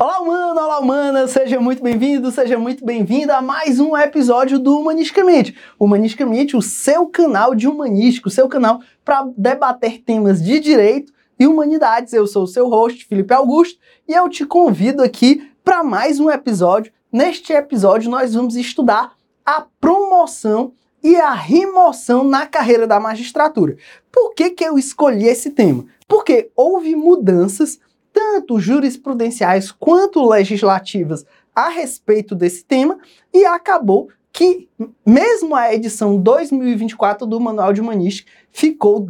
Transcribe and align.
Olá, 0.00 0.20
humano, 0.20 0.60
olá, 0.60 0.78
humana, 0.78 1.26
seja 1.26 1.58
muito 1.58 1.82
bem-vindo, 1.82 2.30
seja 2.30 2.56
muito 2.56 2.84
bem-vinda 2.84 3.36
a 3.36 3.42
mais 3.42 3.80
um 3.80 3.96
episódio 3.96 4.56
do 4.56 4.78
Humanisticamente. 4.78 5.56
Humanisticamente, 5.76 6.56
o 6.56 6.62
seu 6.62 7.08
canal 7.08 7.52
de 7.52 7.66
humanístico, 7.66 8.28
o 8.28 8.30
seu 8.30 8.48
canal 8.48 8.80
para 9.04 9.28
debater 9.36 9.98
temas 9.98 10.40
de 10.40 10.60
direito 10.60 11.12
e 11.36 11.48
humanidades. 11.48 12.12
Eu 12.12 12.28
sou 12.28 12.44
o 12.44 12.46
seu 12.46 12.68
host, 12.68 13.06
Felipe 13.06 13.34
Augusto, 13.34 13.76
e 14.06 14.12
eu 14.12 14.28
te 14.28 14.46
convido 14.46 15.02
aqui 15.02 15.50
para 15.64 15.82
mais 15.82 16.20
um 16.20 16.30
episódio. 16.30 16.92
Neste 17.10 17.52
episódio, 17.52 18.08
nós 18.08 18.34
vamos 18.34 18.54
estudar 18.54 19.16
a 19.44 19.66
promoção 19.80 20.74
e 21.02 21.16
a 21.16 21.32
remoção 21.32 22.22
na 22.22 22.46
carreira 22.46 22.86
da 22.86 23.00
magistratura. 23.00 23.76
Por 24.12 24.32
que, 24.32 24.50
que 24.50 24.62
eu 24.62 24.78
escolhi 24.78 25.26
esse 25.26 25.50
tema? 25.50 25.86
Porque 26.06 26.52
houve 26.54 26.94
mudanças 26.94 27.80
tanto 28.18 28.58
jurisprudenciais 28.58 29.70
quanto 29.70 30.28
legislativas 30.28 31.24
a 31.54 31.68
respeito 31.68 32.34
desse 32.34 32.64
tema 32.64 32.98
e 33.32 33.44
acabou 33.44 34.08
que 34.32 34.68
mesmo 35.06 35.54
a 35.54 35.72
edição 35.72 36.18
2024 36.18 37.24
do 37.24 37.38
Manual 37.38 37.72
de 37.72 37.80
Humanística 37.80 38.28
ficou 38.50 39.06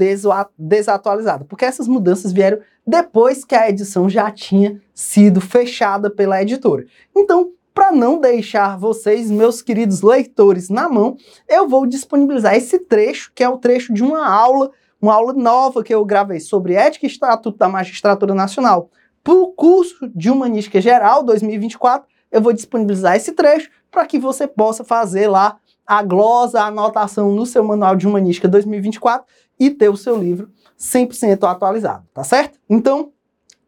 desatualizada, 0.58 1.46
porque 1.46 1.64
essas 1.64 1.88
mudanças 1.88 2.32
vieram 2.32 2.58
depois 2.86 3.46
que 3.46 3.54
a 3.54 3.70
edição 3.70 4.10
já 4.10 4.30
tinha 4.30 4.78
sido 4.92 5.40
fechada 5.40 6.10
pela 6.10 6.42
editora. 6.42 6.84
Então, 7.16 7.50
para 7.72 7.90
não 7.90 8.20
deixar 8.20 8.78
vocês, 8.78 9.30
meus 9.30 9.62
queridos 9.62 10.02
leitores, 10.02 10.68
na 10.68 10.86
mão, 10.86 11.16
eu 11.48 11.66
vou 11.66 11.86
disponibilizar 11.86 12.54
esse 12.54 12.78
trecho, 12.78 13.32
que 13.34 13.42
é 13.42 13.48
o 13.48 13.56
trecho 13.56 13.94
de 13.94 14.02
uma 14.02 14.28
aula, 14.28 14.70
uma 15.00 15.14
aula 15.14 15.32
nova 15.32 15.82
que 15.82 15.94
eu 15.94 16.04
gravei 16.04 16.40
sobre 16.40 16.74
ética 16.74 17.06
e 17.06 17.08
estatuto 17.08 17.56
da 17.56 17.70
magistratura 17.70 18.34
nacional, 18.34 18.90
para 19.28 19.34
o 19.34 19.48
curso 19.48 20.08
de 20.14 20.30
Humanística 20.30 20.80
Geral 20.80 21.22
2024, 21.22 22.08
eu 22.32 22.40
vou 22.40 22.50
disponibilizar 22.50 23.14
esse 23.14 23.32
trecho 23.32 23.68
para 23.90 24.06
que 24.06 24.18
você 24.18 24.46
possa 24.48 24.82
fazer 24.82 25.28
lá 25.28 25.58
a 25.86 26.02
glosa, 26.02 26.62
a 26.62 26.68
anotação 26.68 27.30
no 27.30 27.44
seu 27.44 27.62
manual 27.62 27.94
de 27.94 28.06
Humanística 28.06 28.48
2024 28.48 29.26
e 29.60 29.68
ter 29.68 29.90
o 29.90 29.98
seu 29.98 30.16
livro 30.16 30.50
100% 30.78 31.46
atualizado, 31.46 32.06
tá 32.14 32.24
certo? 32.24 32.58
Então, 32.70 33.12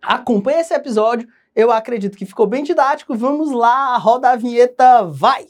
acompanhe 0.00 0.60
esse 0.60 0.72
episódio. 0.72 1.28
Eu 1.54 1.70
acredito 1.70 2.16
que 2.16 2.24
ficou 2.24 2.46
bem 2.46 2.64
didático. 2.64 3.14
Vamos 3.14 3.50
lá, 3.50 3.98
roda 3.98 4.30
a 4.30 4.36
vinheta, 4.36 5.04
vai! 5.04 5.46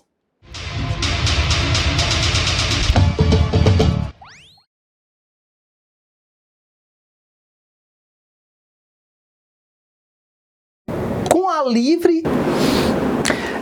Livre. 11.69 12.23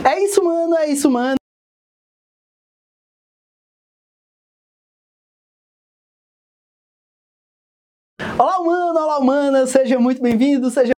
É 0.05 0.23
isso, 0.23 0.43
mano, 0.43 0.75
é 0.75 0.89
isso, 0.89 1.09
mano. 1.09 1.35
Olá, 8.37 8.59
humano, 8.59 8.99
olá, 8.99 9.17
humana, 9.19 9.67
seja 9.67 9.99
muito 9.99 10.21
bem-vindo, 10.21 10.69
seja 10.69 10.93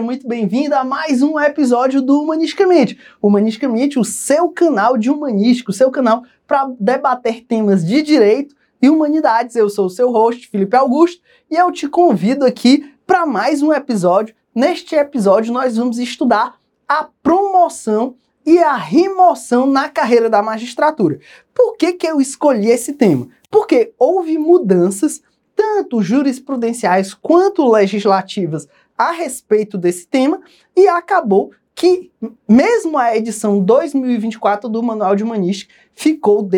muito 0.00 0.28
bem-vinda 0.28 0.78
a 0.78 0.84
mais 0.84 1.22
um 1.22 1.40
episódio 1.40 2.00
do 2.00 2.20
Humanisticamente. 2.20 2.96
Humanisticamente, 3.20 3.98
o 3.98 4.04
seu 4.04 4.50
canal 4.50 4.96
de 4.96 5.10
humanístico, 5.10 5.70
o 5.70 5.74
seu 5.74 5.90
canal 5.90 6.22
para 6.46 6.70
debater 6.78 7.44
temas 7.44 7.84
de 7.84 8.02
direito 8.02 8.54
e 8.80 8.88
humanidades. 8.88 9.56
Eu 9.56 9.68
sou 9.68 9.86
o 9.86 9.90
seu 9.90 10.12
host, 10.12 10.48
Felipe 10.48 10.76
Augusto, 10.76 11.20
e 11.50 11.56
eu 11.56 11.72
te 11.72 11.88
convido 11.88 12.44
aqui 12.44 12.94
para 13.04 13.26
mais 13.26 13.62
um 13.62 13.72
episódio 13.72 14.34
Neste 14.56 14.96
episódio, 14.96 15.52
nós 15.52 15.76
vamos 15.76 15.98
estudar 15.98 16.58
a 16.88 17.06
promoção 17.22 18.14
e 18.46 18.58
a 18.58 18.74
remoção 18.74 19.66
na 19.66 19.90
carreira 19.90 20.30
da 20.30 20.42
magistratura. 20.42 21.20
Por 21.54 21.76
que, 21.76 21.92
que 21.92 22.06
eu 22.06 22.22
escolhi 22.22 22.70
esse 22.70 22.94
tema? 22.94 23.28
Porque 23.50 23.92
houve 23.98 24.38
mudanças, 24.38 25.20
tanto 25.54 26.00
jurisprudenciais 26.00 27.12
quanto 27.12 27.70
legislativas, 27.70 28.66
a 28.96 29.10
respeito 29.10 29.76
desse 29.76 30.06
tema 30.06 30.40
e 30.74 30.88
acabou 30.88 31.50
que, 31.74 32.10
mesmo 32.48 32.96
a 32.96 33.14
edição 33.14 33.62
2024 33.62 34.70
do 34.70 34.82
Manual 34.82 35.14
de 35.14 35.22
Humanística 35.22 35.74
ficou 35.92 36.48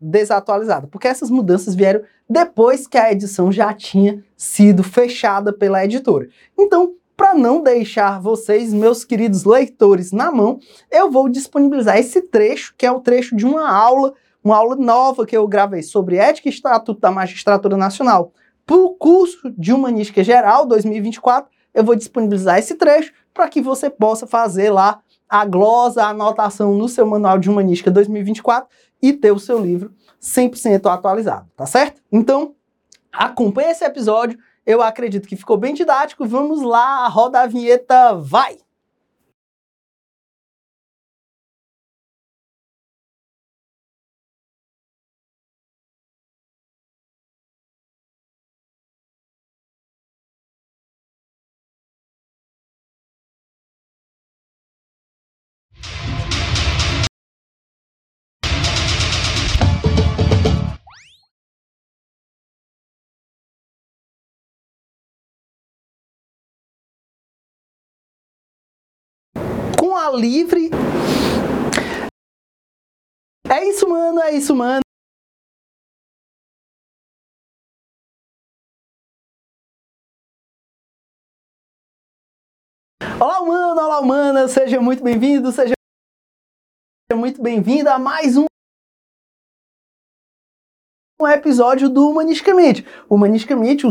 desatualizada, 0.00 0.88
porque 0.88 1.06
essas 1.06 1.30
mudanças 1.30 1.76
vieram 1.76 2.02
depois 2.28 2.88
que 2.88 2.98
a 2.98 3.12
edição 3.12 3.52
já 3.52 3.72
tinha 3.72 4.24
sido 4.36 4.82
fechada 4.82 5.52
pela 5.52 5.84
editora. 5.84 6.28
Então, 6.58 6.96
para 7.16 7.34
não 7.34 7.62
deixar 7.62 8.20
vocês, 8.20 8.74
meus 8.74 9.04
queridos 9.04 9.44
leitores, 9.44 10.12
na 10.12 10.30
mão, 10.30 10.58
eu 10.90 11.10
vou 11.10 11.28
disponibilizar 11.28 11.96
esse 11.96 12.20
trecho, 12.20 12.74
que 12.76 12.84
é 12.84 12.92
o 12.92 13.00
trecho 13.00 13.34
de 13.34 13.46
uma 13.46 13.70
aula, 13.70 14.12
uma 14.44 14.56
aula 14.56 14.76
nova 14.76 15.24
que 15.24 15.36
eu 15.36 15.48
gravei 15.48 15.82
sobre 15.82 16.16
ética 16.16 16.48
e 16.48 16.52
estatuto 16.52 17.00
da 17.00 17.10
magistratura 17.10 17.76
nacional. 17.76 18.32
Para 18.66 18.76
o 18.76 18.90
curso 18.90 19.50
de 19.56 19.72
Humanística 19.72 20.22
Geral 20.22 20.66
2024, 20.66 21.50
eu 21.72 21.82
vou 21.82 21.94
disponibilizar 21.94 22.58
esse 22.58 22.74
trecho 22.74 23.12
para 23.32 23.48
que 23.48 23.62
você 23.62 23.88
possa 23.88 24.26
fazer 24.26 24.70
lá 24.70 25.00
a 25.28 25.44
glosa, 25.44 26.04
a 26.04 26.10
anotação 26.10 26.74
no 26.74 26.88
seu 26.88 27.06
manual 27.06 27.38
de 27.38 27.48
Humanística 27.48 27.90
2024 27.90 28.68
e 29.02 29.12
ter 29.12 29.32
o 29.32 29.38
seu 29.38 29.58
livro 29.58 29.92
100% 30.20 30.86
atualizado, 30.86 31.48
tá 31.56 31.66
certo? 31.66 32.00
Então, 32.12 32.54
acompanhe 33.12 33.70
esse 33.70 33.84
episódio 33.84 34.38
eu 34.66 34.82
acredito 34.82 35.28
que 35.28 35.36
ficou 35.36 35.56
bem 35.56 35.72
didático. 35.72 36.26
Vamos 36.26 36.60
lá, 36.62 37.06
roda 37.08 37.40
a 37.40 37.46
vinheta, 37.46 38.14
vai! 38.14 38.65
A 69.96 70.10
livre. 70.10 70.70
É 73.48 73.64
isso, 73.64 73.88
mano, 73.88 74.20
é 74.20 74.32
isso, 74.32 74.54
mano. 74.54 74.80
Olá, 83.18 83.40
humano, 83.40 83.80
olá, 83.80 84.00
humana, 84.00 84.48
seja 84.48 84.78
muito 84.78 85.02
bem-vindo, 85.02 85.50
seja 85.50 85.74
muito 87.14 87.40
bem-vinda 87.40 87.94
a 87.94 87.98
mais 87.98 88.36
um 88.36 88.44
um 91.18 91.26
episódio 91.26 91.88
do 91.88 92.10
Humanisticamente. 92.10 92.84
Humanisticamente, 93.08 93.86
o 93.86 93.90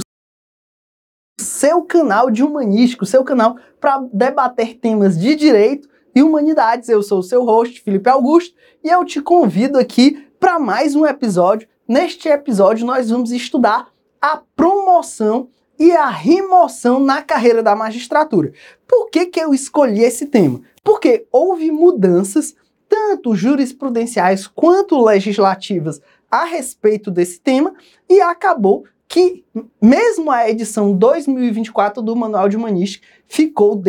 seu 1.42 1.84
canal 1.84 2.30
de 2.30 2.44
humanístico, 2.44 3.04
seu 3.04 3.24
canal 3.24 3.58
para 3.80 3.98
debater 4.14 4.78
temas 4.78 5.20
de 5.20 5.36
direito 5.36 5.95
e 6.16 6.24
humanidades. 6.24 6.88
Eu 6.88 7.04
sou 7.04 7.20
o 7.20 7.24
seu 7.24 7.44
host, 7.44 7.82
Felipe 7.82 8.10
Augusto, 8.10 8.56
e 8.82 8.88
eu 8.90 9.04
te 9.04 9.22
convido 9.22 9.78
aqui 9.78 10.26
para 10.40 10.58
mais 10.58 10.96
um 10.96 11.06
episódio. 11.06 11.68
Neste 11.86 12.30
episódio, 12.30 12.86
nós 12.86 13.10
vamos 13.10 13.32
estudar 13.32 13.90
a 14.22 14.42
promoção 14.56 15.50
e 15.78 15.92
a 15.92 16.08
remoção 16.08 17.00
na 17.00 17.22
carreira 17.22 17.62
da 17.62 17.76
magistratura. 17.76 18.54
Por 18.88 19.10
que, 19.10 19.26
que 19.26 19.40
eu 19.40 19.54
escolhi 19.54 20.02
esse 20.02 20.28
tema? 20.28 20.62
Porque 20.84 21.28
houve 21.32 21.70
mudanças, 21.70 22.56
tanto 22.88 23.36
jurisprudenciais 23.36 24.48
quanto 24.48 25.04
legislativas, 25.04 26.02
a 26.32 26.46
respeito 26.46 27.12
desse 27.12 27.40
tema 27.40 27.74
e 28.10 28.22
acabou 28.22 28.86
que, 29.08 29.46
mesmo 29.82 30.32
a 30.32 30.50
edição 30.50 30.94
2024 30.94 32.02
do 32.02 32.16
Manual 32.16 32.50
de 32.50 32.58
Humanística 32.58 33.06
ficou 33.28 33.82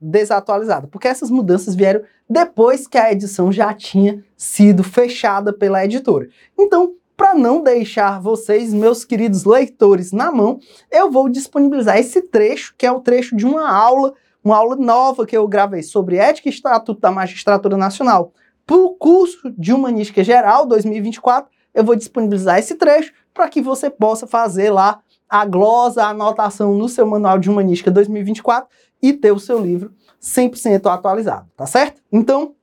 desatualizada, 0.00 0.86
porque 0.86 1.08
essas 1.08 1.30
mudanças 1.30 1.74
vieram 1.74 2.02
depois 2.28 2.86
que 2.86 2.96
a 2.96 3.12
edição 3.12 3.52
já 3.52 3.74
tinha 3.74 4.24
sido 4.36 4.82
fechada 4.82 5.52
pela 5.52 5.84
editora. 5.84 6.28
Então, 6.58 6.94
para 7.16 7.34
não 7.34 7.62
deixar 7.62 8.20
vocês, 8.20 8.72
meus 8.72 9.04
queridos 9.04 9.44
leitores, 9.44 10.12
na 10.12 10.32
mão, 10.32 10.58
eu 10.90 11.10
vou 11.10 11.28
disponibilizar 11.28 11.98
esse 11.98 12.22
trecho, 12.22 12.74
que 12.76 12.86
é 12.86 12.90
o 12.90 13.00
trecho 13.00 13.36
de 13.36 13.44
uma 13.44 13.70
aula, 13.70 14.14
uma 14.42 14.56
aula 14.56 14.76
nova 14.76 15.26
que 15.26 15.36
eu 15.36 15.46
gravei 15.46 15.82
sobre 15.82 16.16
ética 16.16 16.48
e 16.48 16.52
estatuto 16.52 17.00
da 17.00 17.10
magistratura 17.10 17.76
nacional. 17.76 18.32
Para 18.66 18.76
o 18.76 18.90
curso 18.90 19.52
de 19.56 19.72
Humanística 19.72 20.24
Geral 20.24 20.66
2024, 20.66 21.50
eu 21.74 21.84
vou 21.84 21.96
disponibilizar 21.96 22.58
esse 22.58 22.74
trecho 22.74 23.12
para 23.32 23.48
que 23.48 23.60
você 23.60 23.88
possa 23.90 24.26
fazer 24.26 24.70
lá 24.70 25.00
a 25.28 25.44
glosa, 25.44 26.04
a 26.04 26.10
anotação 26.10 26.74
no 26.74 26.88
seu 26.88 27.06
manual 27.06 27.38
de 27.38 27.50
Humanística 27.50 27.90
2024 27.90 28.68
e 29.00 29.12
ter 29.12 29.32
o 29.32 29.38
seu 29.38 29.58
livro 29.58 29.92
100% 30.20 30.86
atualizado, 30.86 31.48
tá 31.56 31.66
certo? 31.66 32.02
Então, 32.12 32.54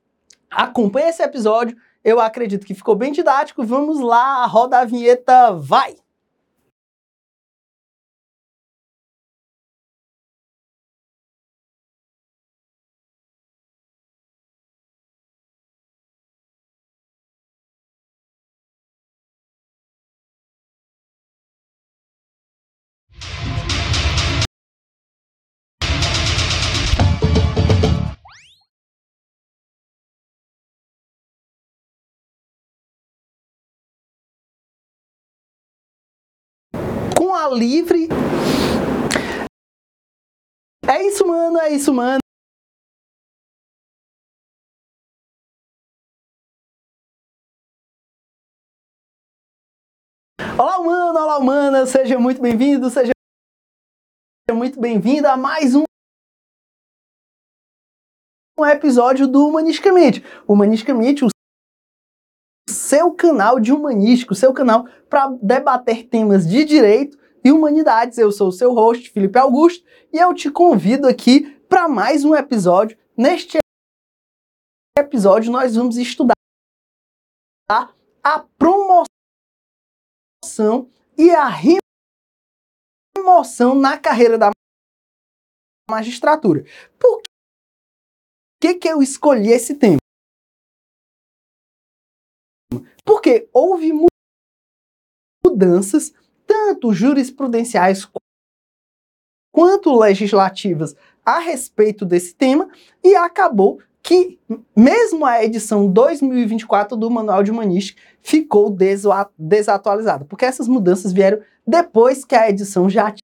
acompanhe 0.50 1.08
esse 1.08 1.22
episódio. 1.22 1.76
Eu 2.02 2.20
acredito 2.20 2.64
que 2.64 2.74
ficou 2.74 2.94
bem 2.94 3.12
didático. 3.12 3.64
Vamos 3.64 4.00
lá, 4.00 4.46
roda 4.46 4.78
a 4.78 4.84
vinheta, 4.84 5.52
vai! 5.52 5.96
Livre. 37.48 38.08
É 40.86 41.02
isso, 41.06 41.26
mano, 41.26 41.58
é 41.58 41.70
isso, 41.70 41.92
mano. 41.94 42.18
Olá, 50.58 50.78
humano, 50.78 51.18
olá, 51.18 51.38
humana, 51.38 51.86
seja 51.86 52.18
muito 52.18 52.42
bem-vindo, 52.42 52.90
seja 52.90 53.12
muito 54.52 54.80
bem-vinda 54.80 55.32
a 55.32 55.36
mais 55.36 55.74
um 55.74 55.84
um 58.58 58.66
episódio 58.66 59.26
do 59.26 59.46
Humanisticamente. 59.46 60.22
Humanisticamente, 60.46 61.24
o 61.24 61.28
seu 62.68 63.14
canal 63.14 63.58
de 63.58 63.72
humanístico, 63.72 64.34
seu 64.34 64.52
canal 64.52 64.86
para 65.08 65.28
debater 65.40 66.08
temas 66.08 66.46
de 66.46 66.64
direito 66.64 67.19
e 67.44 67.50
humanidades. 67.52 68.18
Eu 68.18 68.30
sou 68.32 68.48
o 68.48 68.52
seu 68.52 68.72
host, 68.72 69.10
Felipe 69.10 69.38
Augusto, 69.38 69.84
e 70.12 70.18
eu 70.18 70.34
te 70.34 70.50
convido 70.50 71.06
aqui 71.06 71.60
para 71.68 71.88
mais 71.88 72.24
um 72.24 72.34
episódio. 72.34 72.98
Neste 73.16 73.58
episódio, 74.98 75.52
nós 75.52 75.76
vamos 75.76 75.96
estudar 75.96 76.34
a 78.22 78.40
promoção 78.58 79.08
e 81.16 81.30
a 81.30 81.48
remoção 83.16 83.74
na 83.74 83.98
carreira 83.98 84.36
da 84.36 84.50
magistratura. 85.90 86.64
Por 86.98 87.22
que, 88.60 88.74
que 88.74 88.88
eu 88.88 89.02
escolhi 89.02 89.50
esse 89.50 89.74
tema? 89.74 89.98
Porque 93.04 93.48
houve 93.52 93.92
mudanças, 95.44 96.12
tanto 96.50 96.92
jurisprudenciais 96.92 98.10
quanto 99.54 99.96
legislativas, 99.96 100.96
a 101.24 101.38
respeito 101.38 102.04
desse 102.04 102.34
tema, 102.34 102.68
e 103.04 103.14
acabou 103.14 103.80
que, 104.02 104.36
mesmo 104.74 105.24
a 105.24 105.44
edição 105.44 105.86
2024 105.86 106.96
do 106.96 107.08
Manual 107.08 107.44
de 107.44 107.52
Humanística 107.52 108.02
ficou 108.20 108.76
desatualizada, 109.38 110.24
porque 110.24 110.44
essas 110.44 110.66
mudanças 110.66 111.12
vieram 111.12 111.40
depois 111.64 112.24
que 112.24 112.34
a 112.34 112.50
edição 112.50 112.90
já 112.90 113.14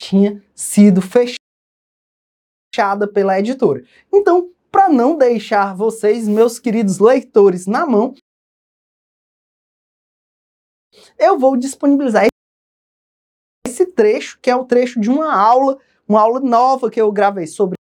tinha 0.00 0.42
sido 0.52 1.00
fechada 1.00 1.38
pela 3.06 3.38
editora. 3.38 3.84
Então, 4.12 4.50
para 4.72 4.88
não 4.88 5.16
deixar 5.16 5.76
vocês, 5.76 6.26
meus 6.26 6.58
queridos 6.58 6.98
leitores, 6.98 7.68
na 7.68 7.86
mão, 7.86 8.14
eu 11.18 11.38
vou 11.38 11.56
disponibilizar 11.56 12.26
esse 13.66 13.86
trecho, 13.86 14.38
que 14.40 14.50
é 14.50 14.56
o 14.56 14.64
trecho 14.64 15.00
de 15.00 15.10
uma 15.10 15.34
aula, 15.34 15.78
uma 16.08 16.20
aula 16.20 16.40
nova 16.40 16.90
que 16.90 17.00
eu 17.00 17.10
gravei 17.10 17.46
sobre 17.46 17.76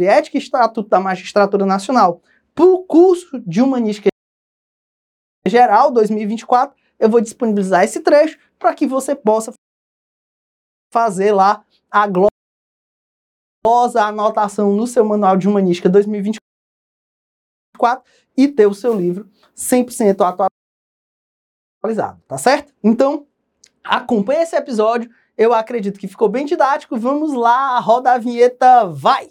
ética 0.00 0.36
e 0.36 0.40
estatuto 0.40 0.88
da 0.88 0.98
magistratura 0.98 1.64
nacional 1.64 2.20
para 2.54 2.64
o 2.64 2.84
curso 2.84 3.40
de 3.40 3.62
humanística 3.62 4.08
geral 5.46 5.90
2024. 5.90 6.76
Eu 6.98 7.08
vou 7.08 7.20
disponibilizar 7.20 7.84
esse 7.84 8.00
trecho 8.00 8.38
para 8.58 8.74
que 8.74 8.86
você 8.86 9.14
possa 9.14 9.52
fazer 10.92 11.32
lá 11.32 11.64
a 11.90 12.06
gloriosa 12.06 14.02
anotação 14.02 14.72
no 14.72 14.86
seu 14.86 15.04
manual 15.04 15.36
de 15.36 15.48
humanística 15.48 15.88
2024 15.88 16.42
e 18.36 18.48
ter 18.48 18.66
o 18.66 18.74
seu 18.74 18.94
livro 18.94 19.30
100% 19.56 20.20
atualizado 20.20 20.61
atualizado, 21.82 22.22
tá 22.28 22.38
certo? 22.38 22.72
Então, 22.82 23.26
acompanhe 23.82 24.42
esse 24.42 24.54
episódio. 24.54 25.10
Eu 25.36 25.52
acredito 25.52 25.98
que 25.98 26.06
ficou 26.06 26.28
bem 26.28 26.46
didático. 26.46 26.96
Vamos 26.96 27.32
lá, 27.34 27.78
roda 27.80 28.12
a 28.12 28.18
vinheta, 28.18 28.86
vai! 28.86 29.28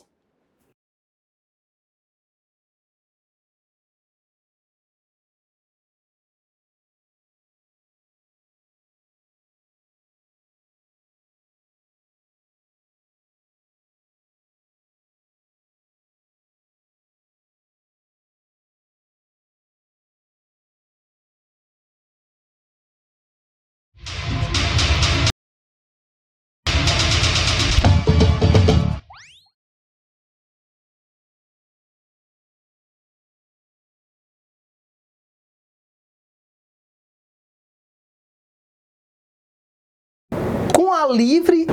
Com 40.75 40.91
a 40.91 41.07
livre. 41.07 41.65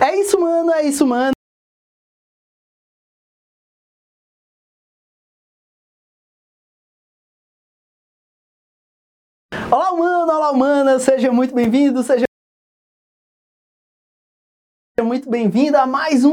É 0.00 0.14
isso, 0.20 0.38
mano, 0.40 0.72
é 0.72 0.82
isso, 0.84 1.06
mano. 1.06 1.32
Olá, 9.70 9.90
humano, 9.90 10.32
olá, 10.32 10.50
humana, 10.50 10.98
seja 10.98 11.32
muito 11.32 11.54
bem-vindo, 11.54 12.02
seja 12.02 12.24
muito 15.02 15.28
bem-vinda 15.28 15.82
a 15.82 15.86
mais 15.86 16.24
um 16.24 16.32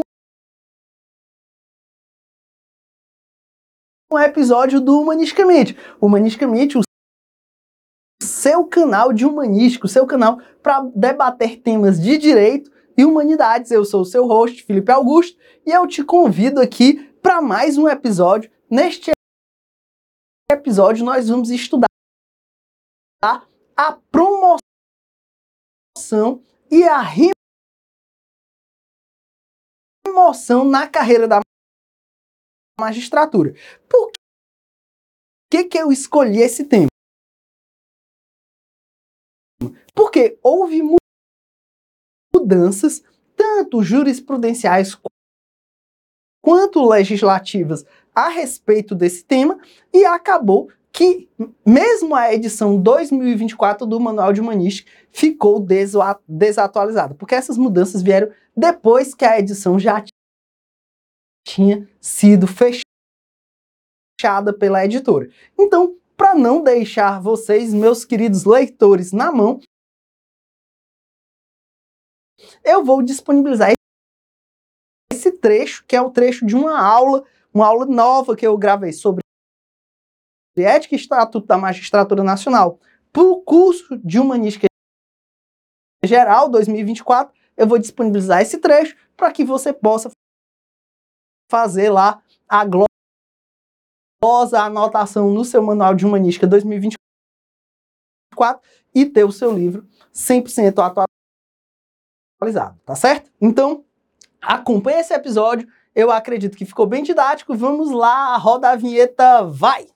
episódio 4.20 4.80
do 4.80 5.02
Humanisticamente. 5.02 5.76
Humanisticamente, 6.00 6.78
o 6.78 6.82
seu 8.44 8.68
canal 8.68 9.14
de 9.14 9.26
humanístico, 9.26 9.88
seu 9.88 10.06
canal 10.06 10.38
para 10.62 10.82
debater 10.94 11.62
temas 11.62 11.98
de 11.98 12.18
direito 12.18 12.70
e 12.98 13.06
humanidades. 13.06 13.72
Eu 13.72 13.86
sou 13.86 14.02
o 14.02 14.06
seu 14.06 14.28
host, 14.28 14.64
Felipe 14.64 14.92
Augusto, 14.92 15.40
e 15.66 15.72
eu 15.72 15.88
te 15.88 16.04
convido 16.04 16.60
aqui 16.60 17.10
para 17.22 17.42
mais 17.42 17.78
um 17.78 17.88
episódio. 17.88 18.52
Neste 18.70 19.12
episódio, 20.52 21.06
nós 21.06 21.30
vamos 21.30 21.50
estudar 21.52 21.88
a 23.24 23.98
promoção 24.12 24.60
e 26.70 26.84
a 26.84 27.02
remoção 30.06 30.66
na 30.66 30.86
carreira 30.86 31.30
da 31.30 31.40
magistratura. 32.78 33.54
Por 33.88 34.12
que, 35.50 35.64
que 35.64 35.78
eu 35.78 35.94
escolhi 35.94 36.42
esse 36.42 36.66
tema? 36.66 36.93
Porque 39.96 40.38
houve 40.42 40.82
mudanças, 42.34 43.04
tanto 43.36 43.84
jurisprudenciais 43.84 44.98
quanto 46.44 46.88
legislativas, 46.88 47.86
a 48.14 48.28
respeito 48.30 48.94
desse 48.94 49.24
tema, 49.24 49.60
e 49.94 50.06
acabou 50.06 50.70
que, 50.92 51.28
mesmo 51.66 52.16
a 52.16 52.32
edição 52.34 52.80
2024 52.80 53.88
do 53.88 54.00
Manual 54.00 54.32
de 54.32 54.42
Humanística 54.42 54.92
ficou 55.12 55.66
desatualizada, 56.28 57.16
porque 57.16 57.34
essas 57.34 57.58
mudanças 57.58 58.04
vieram 58.04 58.32
depois 58.56 59.16
que 59.16 59.26
a 59.26 59.40
edição 59.40 59.80
já 59.80 60.04
tinha 61.48 61.90
sido 62.00 62.46
fechada 62.48 62.84
pela 64.54 64.86
editora. 64.86 65.30
Então, 65.58 65.98
para 66.16 66.36
não 66.36 66.64
deixar 66.64 67.20
vocês, 67.20 67.74
meus 67.74 68.06
queridos 68.06 68.46
leitores, 68.46 69.12
na 69.12 69.32
mão, 69.32 69.60
eu 72.64 72.84
vou 72.84 73.02
disponibilizar 73.02 73.74
esse 75.12 75.32
trecho, 75.32 75.86
que 75.86 75.96
é 75.96 76.02
o 76.02 76.12
trecho 76.12 76.46
de 76.46 76.56
uma 76.56 76.80
aula, 76.80 77.26
uma 77.54 77.66
aula 77.66 77.86
nova 77.86 78.36
que 78.36 78.46
eu 78.46 78.58
gravei 78.58 78.92
sobre 78.92 79.22
ética 80.58 80.96
e 80.96 80.98
estatuto 80.98 81.48
da 81.48 81.58
magistratura 81.58 82.24
nacional 82.24 82.80
para 83.12 83.24
o 83.24 83.42
curso 83.42 83.98
de 83.98 84.20
humanística 84.20 84.68
geral 86.04 86.50
2024. 86.50 87.34
Eu 87.56 87.68
vou 87.68 87.78
disponibilizar 87.78 88.42
esse 88.42 88.58
trecho 88.58 88.96
para 89.16 89.32
que 89.32 89.44
você 89.44 89.72
possa 89.72 90.10
fazer 91.50 91.90
lá 91.90 92.22
a 92.48 92.66
glória 92.66 92.88
a 94.56 94.66
anotação 94.66 95.30
no 95.32 95.44
seu 95.44 95.62
manual 95.62 95.94
de 95.94 96.06
humanística 96.06 96.48
2024 96.48 96.98
e 98.96 99.06
ter 99.06 99.26
o 99.26 99.32
seu 99.32 99.52
livro 99.52 99.88
100% 100.14 100.80
atualizado, 100.80 101.13
tá 102.86 102.96
certo? 102.96 103.32
Então, 103.40 103.84
acompanhe 104.42 105.00
esse 105.00 105.14
episódio. 105.14 105.68
Eu 105.96 106.12
acredito 106.12 106.58
que 106.58 106.66
ficou 106.66 106.86
bem 106.86 107.04
didático. 107.04 107.56
Vamos 107.56 107.92
lá, 107.92 108.36
roda 108.38 108.72
a 108.72 108.76
vinheta, 108.76 109.44
vai! 109.44 109.88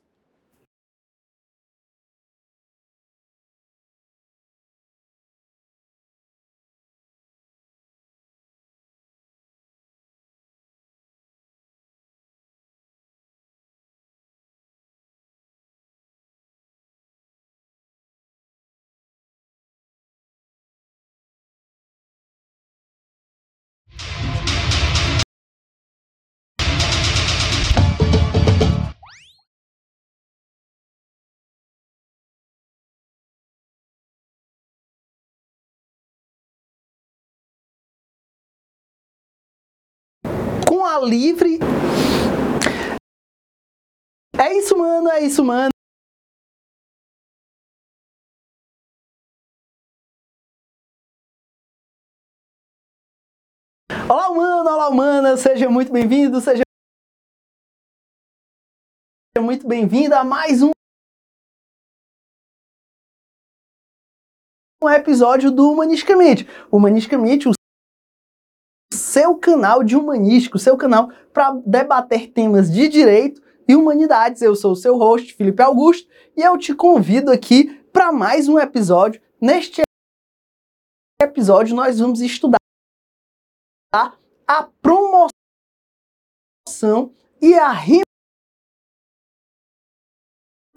Livre. 41.05 41.59
É 44.39 44.53
isso, 44.53 44.77
mano, 44.77 45.09
é 45.09 45.21
isso, 45.21 45.43
mano. 45.43 45.69
Olá, 54.09 54.29
humano, 54.29 54.69
olá, 54.69 54.89
humana, 54.89 55.35
seja 55.37 55.69
muito 55.69 55.91
bem-vindo, 55.91 56.39
seja 56.39 56.63
muito 59.39 59.67
bem-vinda 59.67 60.19
a 60.19 60.23
mais 60.23 60.61
um 60.61 60.71
um 64.81 64.89
episódio 64.89 65.51
do 65.51 65.69
Humanisticamente. 65.71 66.47
Humanisticamente, 66.71 67.49
o 67.49 67.56
seu 69.17 69.35
canal 69.35 69.83
de 69.83 69.95
humanístico, 69.95 70.59
seu 70.59 70.77
canal 70.77 71.09
para 71.33 71.51
debater 71.65 72.31
temas 72.31 72.71
de 72.71 72.87
direito 72.87 73.41
e 73.67 73.75
humanidades. 73.75 74.43
Eu 74.43 74.55
sou 74.55 74.73
o 74.73 74.75
seu 74.75 74.95
host, 74.95 75.33
Felipe 75.33 75.63
Augusto, 75.63 76.07
e 76.35 76.41
eu 76.43 76.55
te 76.55 76.75
convido 76.75 77.31
aqui 77.31 77.81
para 77.91 78.11
mais 78.11 78.47
um 78.47 78.59
episódio. 78.59 79.19
Neste 79.41 79.81
episódio, 81.19 81.75
nós 81.75 81.97
vamos 81.97 82.21
estudar 82.21 82.59
a 83.91 84.69
promoção 84.83 85.31
e 87.41 87.55
a 87.55 87.73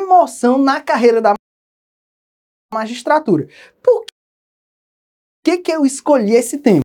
remoção 0.00 0.56
na 0.56 0.80
carreira 0.80 1.20
da 1.20 1.34
magistratura. 2.72 3.48
Por 3.82 4.06
que, 5.44 5.58
que 5.58 5.70
eu 5.70 5.84
escolhi 5.84 6.32
esse 6.32 6.58
tema? 6.58 6.80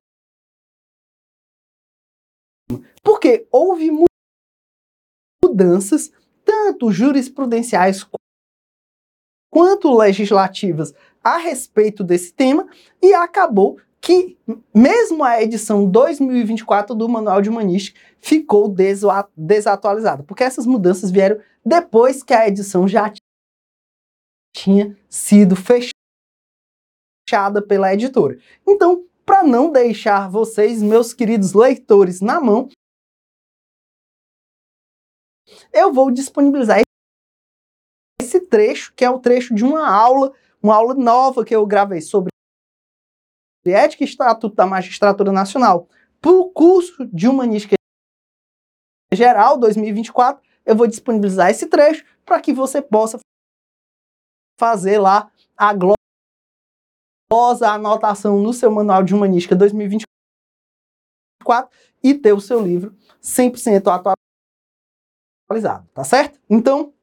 Porque 3.25 3.47
houve 3.51 3.89
mudanças, 5.43 6.11
tanto 6.45 6.91
jurisprudenciais 6.91 8.07
quanto 9.51 9.97
legislativas, 9.97 10.93
a 11.23 11.37
respeito 11.37 12.03
desse 12.03 12.31
tema, 12.31 12.69
e 13.01 13.15
acabou 13.15 13.79
que, 13.99 14.37
mesmo 14.71 15.23
a 15.23 15.41
edição 15.41 15.89
2024 15.89 16.93
do 16.93 17.09
Manual 17.09 17.41
de 17.41 17.49
Humanística 17.49 17.99
ficou 18.19 18.71
desatualizada, 19.35 20.21
porque 20.21 20.43
essas 20.43 20.67
mudanças 20.67 21.09
vieram 21.09 21.41
depois 21.65 22.21
que 22.21 22.31
a 22.31 22.47
edição 22.47 22.87
já 22.87 23.11
tinha 24.55 24.95
sido 25.09 25.55
fechada 25.55 25.89
pela 27.59 27.91
editora. 27.91 28.37
Então, 28.67 29.03
para 29.25 29.41
não 29.41 29.71
deixar 29.71 30.29
vocês, 30.29 30.83
meus 30.83 31.11
queridos 31.11 31.53
leitores, 31.53 32.21
na 32.21 32.39
mão, 32.39 32.69
eu 35.71 35.93
vou 35.93 36.11
disponibilizar 36.11 36.81
esse 38.21 38.39
trecho, 38.39 38.93
que 38.93 39.05
é 39.05 39.09
o 39.09 39.19
trecho 39.19 39.53
de 39.53 39.63
uma 39.63 39.87
aula, 39.87 40.33
uma 40.61 40.75
aula 40.75 40.93
nova 40.93 41.45
que 41.45 41.55
eu 41.55 41.65
gravei 41.65 42.01
sobre 42.01 42.29
ética 43.65 44.03
e 44.03 44.07
estatuto 44.07 44.55
da 44.55 44.65
magistratura 44.65 45.31
nacional 45.31 45.89
para 46.21 46.31
o 46.31 46.51
curso 46.51 47.05
de 47.07 47.27
humanística 47.27 47.75
geral 49.13 49.57
2024. 49.57 50.43
Eu 50.65 50.75
vou 50.75 50.87
disponibilizar 50.87 51.49
esse 51.49 51.67
trecho 51.67 52.05
para 52.25 52.41
que 52.41 52.53
você 52.53 52.81
possa 52.81 53.19
fazer 54.59 54.99
lá 54.99 55.31
a 55.55 55.73
glória 55.73 55.95
a 57.63 57.73
anotação 57.73 58.39
no 58.39 58.53
seu 58.53 58.71
manual 58.71 59.03
de 59.03 59.13
humanística 59.13 59.55
2024 59.55 60.07
e 62.03 62.13
ter 62.13 62.33
o 62.33 62.39
seu 62.39 62.61
livro 62.61 62.95
100% 63.21 63.87
atualizado, 63.87 64.24
tá 65.93 66.03
certo? 66.03 66.39
Então, 66.49 66.93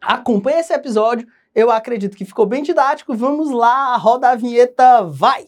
acompanhe 0.00 0.60
esse 0.60 0.72
episódio. 0.72 1.26
Eu 1.54 1.70
acredito 1.70 2.16
que 2.16 2.24
ficou 2.24 2.46
bem 2.46 2.62
didático. 2.62 3.14
Vamos 3.14 3.50
lá, 3.50 3.96
roda 3.96 4.30
a 4.30 4.34
vinheta, 4.34 5.02
vai! 5.04 5.46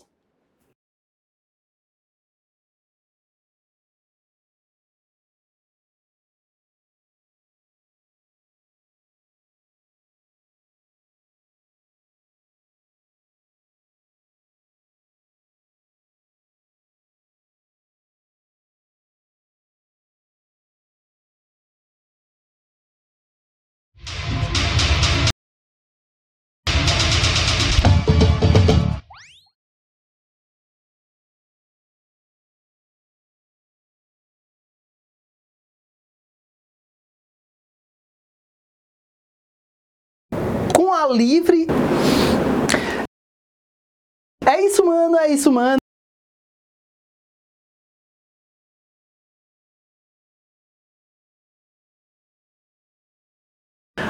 Livre. 41.12 41.66
É 44.46 44.60
isso, 44.64 44.84
mano, 44.84 45.16
é 45.18 45.28
isso, 45.28 45.52
mano. 45.52 45.78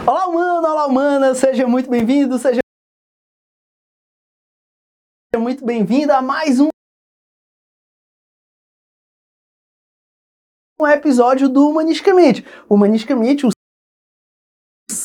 Olá, 0.06 0.26
humano, 0.26 0.66
olá, 0.66 0.86
humana, 0.86 1.34
seja 1.34 1.66
muito 1.66 1.90
bem-vindo, 1.90 2.38
seja 2.38 2.60
muito 5.36 5.64
bem-vinda 5.64 6.16
a 6.16 6.22
mais 6.22 6.58
um 6.60 6.68
um 10.80 10.86
episódio 10.86 11.48
do 11.48 11.68
Humanisticamente. 11.68 12.44
Humanisticamente, 12.70 13.44
o 13.44 13.50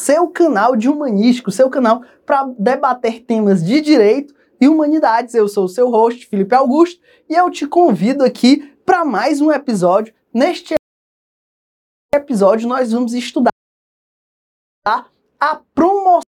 seu 0.04 0.28
canal 0.30 0.76
de 0.76 0.90
humanístico, 0.90 1.50
seu 1.50 1.70
canal 1.70 2.04
para 2.26 2.44
debater 2.60 3.24
temas 3.24 3.64
de 3.64 3.80
direito 3.80 4.36
e 4.60 4.68
humanidades. 4.68 5.34
Eu 5.34 5.48
sou 5.48 5.64
o 5.64 5.70
seu 5.70 5.90
host, 5.90 6.28
Felipe 6.28 6.54
Augusto, 6.54 7.02
e 7.30 7.34
eu 7.34 7.50
te 7.50 7.66
convido 7.66 8.22
aqui 8.24 8.76
para 8.86 9.06
mais 9.06 9.40
um 9.40 9.50
episódio. 9.50 10.14
Neste 10.34 10.76
episódio, 12.14 12.68
nós 12.68 12.92
vamos 12.92 13.14
estudar 13.14 13.54
a 14.86 15.56
promoção 15.74 16.26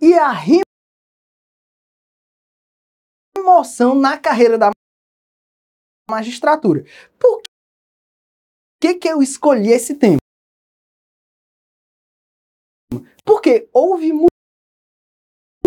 e 0.00 0.14
a 0.14 0.32
promoção 3.32 3.94
na 3.94 4.18
carreira 4.18 4.58
da 4.58 4.70
magistratura. 6.10 6.84
Por 7.16 7.40
que, 8.80 8.94
que 8.96 9.08
eu 9.08 9.22
escolhi 9.22 9.68
esse 9.70 9.94
tema? 9.94 10.19
Porque 13.50 13.68
houve 13.72 14.12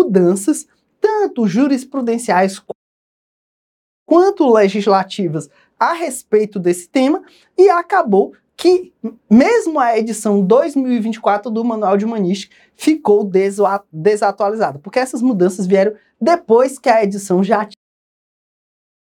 mudanças, 0.00 0.66
tanto 0.98 1.46
jurisprudenciais 1.46 2.64
quanto 4.08 4.50
legislativas, 4.50 5.50
a 5.78 5.92
respeito 5.92 6.58
desse 6.58 6.88
tema, 6.88 7.22
e 7.58 7.68
acabou 7.68 8.34
que, 8.56 8.90
mesmo 9.30 9.78
a 9.78 9.98
edição 9.98 10.40
2024 10.40 11.50
do 11.50 11.62
Manual 11.62 11.98
de 11.98 12.06
Humanística 12.06 12.56
ficou 12.74 13.30
desatualizada, 13.92 14.78
porque 14.78 14.98
essas 14.98 15.20
mudanças 15.20 15.66
vieram 15.66 15.94
depois 16.18 16.78
que 16.78 16.88
a 16.88 17.04
edição 17.04 17.44
já 17.44 17.68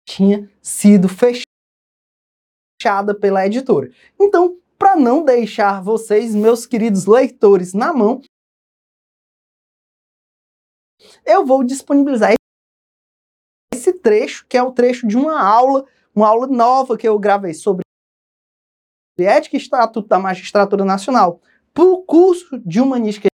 tinha 0.08 0.50
sido 0.60 1.08
fechada 1.08 1.46
pela 3.14 3.46
editora. 3.46 3.92
Então, 4.20 4.58
para 4.80 4.96
não 4.96 5.24
deixar 5.24 5.84
vocês, 5.84 6.34
meus 6.34 6.66
queridos 6.66 7.06
leitores, 7.06 7.76
na 7.76 7.94
mão, 7.94 8.20
eu 11.26 11.46
vou 11.46 11.64
disponibilizar 11.64 12.34
esse 13.74 13.94
trecho, 13.94 14.46
que 14.48 14.58
é 14.58 14.64
o 14.64 14.72
trecho 14.72 15.08
de 15.08 15.18
uma 15.18 15.42
aula, 15.42 15.86
uma 16.16 16.28
aula 16.28 16.48
nova 16.48 16.98
que 16.98 17.08
eu 17.08 17.18
gravei 17.18 17.54
sobre 17.54 17.84
ética 19.20 19.56
e 19.56 19.60
estatuto 19.60 20.08
da 20.08 20.18
magistratura 20.18 20.84
nacional. 20.84 21.40
Para 21.74 21.84
o 21.84 22.04
curso 22.04 22.60
de 22.60 22.82
humanística 22.82 23.28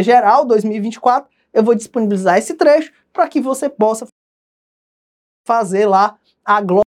geral 0.00 0.44
2024, 0.44 1.30
eu 1.52 1.62
vou 1.62 1.74
disponibilizar 1.74 2.38
esse 2.38 2.54
trecho 2.54 2.92
para 3.12 3.28
que 3.28 3.40
você 3.40 3.68
possa 3.68 4.06
fazer 5.46 5.86
lá 5.86 6.18
a 6.44 6.60
glória 6.60 6.86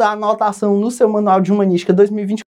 a 0.00 0.12
anotação 0.12 0.76
no 0.76 0.90
seu 0.90 1.08
manual 1.08 1.40
de 1.40 1.52
humanística 1.52 1.92
2024 1.92 2.46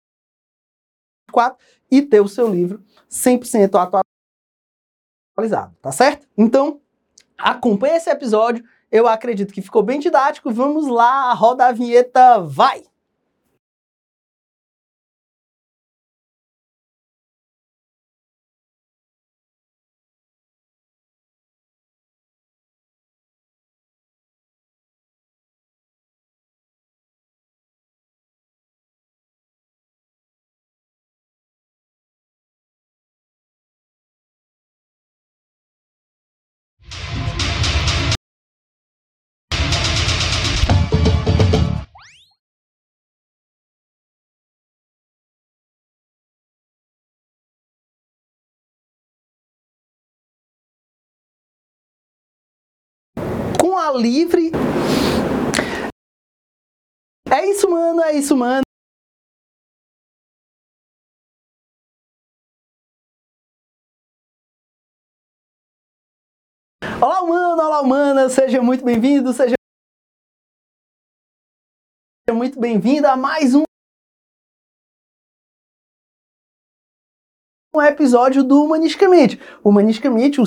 e 1.90 2.02
ter 2.02 2.20
o 2.20 2.28
seu 2.28 2.48
livro 2.48 2.84
100% 3.10 3.74
atualizado, 3.74 4.04
tá 5.82 5.92
certo? 5.92 6.26
Então, 6.36 6.80
acompanhe 7.36 7.96
esse 7.96 8.10
episódio, 8.10 8.64
eu 8.90 9.06
acredito 9.06 9.52
que 9.52 9.62
ficou 9.62 9.82
bem 9.82 10.00
didático, 10.00 10.50
vamos 10.50 10.86
lá, 10.86 11.32
roda 11.34 11.66
a 11.66 11.72
vinheta, 11.72 12.40
vai! 12.40 12.82
Com 53.60 53.76
a 53.76 53.92
livre. 53.92 54.50
É 57.30 57.44
isso, 57.50 57.68
mano, 57.70 58.02
é 58.02 58.12
isso, 58.14 58.36
mano. 58.36 58.62
Olá, 67.00 67.20
humano, 67.20 67.62
olá, 67.62 67.80
humana, 67.80 68.28
seja 68.28 68.62
muito 68.62 68.84
bem-vindo, 68.84 69.32
seja 69.32 69.54
muito 72.32 72.58
bem-vinda 72.58 73.12
a 73.12 73.16
mais 73.16 73.54
um 73.54 73.62
episódio 77.82 78.42
do 78.42 78.64
Humanisticamente. 78.64 79.38
Humanisticamente, 79.62 80.40
o 80.40 80.44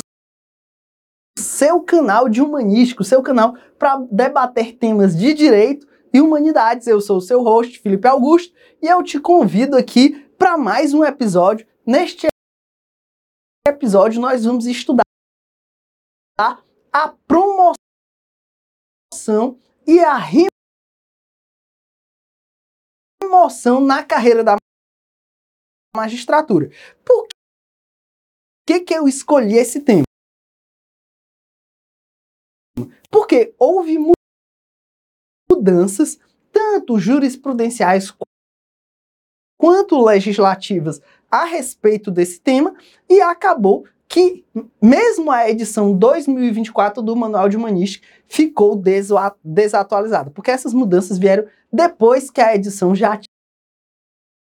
seu 1.60 1.84
canal 1.84 2.30
de 2.30 2.42
humanístico, 2.42 3.04
seu 3.04 3.22
canal 3.22 3.54
para 3.78 3.98
debater 4.10 4.78
temas 4.78 5.14
de 5.14 5.34
direito 5.34 5.86
e 6.14 6.22
humanidades. 6.22 6.88
Eu 6.88 7.02
sou 7.02 7.18
o 7.18 7.22
seu 7.22 7.44
host, 7.44 7.80
Felipe 7.80 8.08
Augusto, 8.08 8.56
e 8.82 8.88
eu 8.88 9.04
te 9.04 9.20
convido 9.20 9.76
aqui 9.76 10.24
para 10.38 10.58
mais 10.58 10.94
um 10.94 11.04
episódio. 11.04 11.68
Neste 11.86 12.28
episódio, 13.68 14.22
nós 14.22 14.46
vamos 14.46 14.66
estudar 14.68 15.04
a 16.40 17.14
promoção 17.28 17.76
e 19.86 20.00
a 20.00 20.18
remoção 23.22 23.82
na 23.82 24.02
carreira 24.02 24.46
da 24.46 24.56
magistratura. 25.94 26.70
Por 27.04 27.28
que, 28.66 28.80
que 28.80 28.94
eu 28.94 29.10
escolhi 29.10 29.58
esse 29.58 29.82
tema? 29.82 30.09
Porque 33.12 33.54
houve 33.58 33.98
mudanças, 35.50 36.20
tanto 36.52 37.00
jurisprudenciais 37.00 38.14
quanto 39.60 40.04
legislativas, 40.04 41.02
a 41.30 41.44
respeito 41.46 42.10
desse 42.10 42.40
tema, 42.40 42.76
e 43.10 43.22
acabou 43.22 43.86
que, 44.08 44.44
mesmo 44.82 45.32
a 45.32 45.48
edição 45.50 45.96
2024 45.96 47.04
do 47.04 47.16
Manual 47.16 47.48
de 47.48 47.56
Humanística 47.58 48.08
ficou 48.28 48.82
desatualizada, 49.44 50.32
porque 50.32 50.50
essas 50.50 50.74
mudanças 50.74 51.20
vieram 51.20 51.48
depois 51.72 52.32
que 52.32 52.42
a 52.42 52.56
edição 52.56 52.96
já 52.96 53.20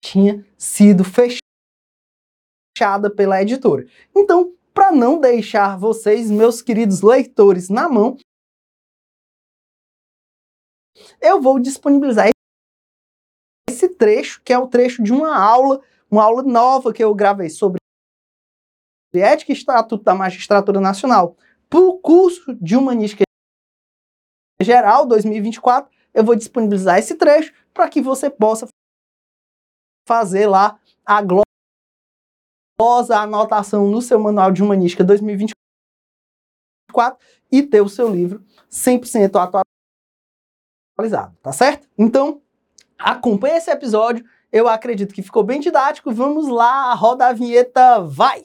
tinha 0.05 0.47
sido 0.57 1.03
fechada 1.05 1.41
pela 3.11 3.43
editora. 3.43 3.87
Então, 4.15 4.55
para 4.73 4.93
não 4.93 5.21
deixar 5.21 5.77
vocês, 5.77 6.31
meus 6.31 6.63
queridos 6.63 7.03
leitores, 7.03 7.69
na 7.69 7.89
mão, 7.89 8.17
eu 11.21 11.41
vou 11.41 11.59
disponibilizar 11.59 12.31
esse 13.69 13.89
trecho, 13.89 14.43
que 14.43 14.53
é 14.53 14.59
o 14.59 14.67
trecho 14.67 15.03
de 15.03 15.13
uma 15.13 15.37
aula, 15.37 15.83
uma 16.11 16.23
aula 16.23 16.43
nova 16.43 16.93
que 16.93 17.03
eu 17.03 17.15
gravei 17.15 17.49
sobre 17.49 17.79
ética 19.15 19.53
e 19.53 19.55
estatuto 19.55 20.05
da 20.05 20.15
magistratura 20.15 20.81
nacional. 20.81 21.37
Para 21.69 21.81
o 21.81 21.99
curso 21.99 22.55
de 22.55 22.77
humanística 22.77 23.25
geral 24.61 25.07
2024, 25.07 25.91
eu 26.13 26.25
vou 26.25 26.35
disponibilizar 26.35 26.99
esse 26.99 27.15
trecho 27.15 27.53
para 27.73 27.89
que 27.89 28.01
você 28.01 28.29
possa 28.29 28.67
fazer 30.07 30.47
lá 30.47 30.79
a 31.05 31.23
glória 31.23 31.45
a 33.13 33.23
anotação 33.23 33.87
no 33.89 34.01
seu 34.01 34.19
manual 34.19 34.51
de 34.51 34.63
humanística 34.63 35.05
2024 35.05 35.55
e 37.53 37.63
ter 37.63 37.83
o 37.83 37.89
seu 37.89 38.09
livro 38.09 38.43
100% 38.71 39.37
atualizado 39.37 39.70
atualizado, 41.01 41.35
tá 41.43 41.53
certo? 41.53 41.89
Então, 41.99 42.41
acompanhe 42.99 43.57
esse 43.57 43.71
episódio. 43.71 44.25
Eu 44.53 44.69
acredito 44.69 45.15
que 45.15 45.23
ficou 45.23 45.43
bem 45.43 45.61
didático. 45.61 46.13
Vamos 46.13 46.49
lá, 46.49 46.93
roda 46.95 47.29
a 47.29 47.33
vinheta, 47.33 48.01
vai! 48.01 48.45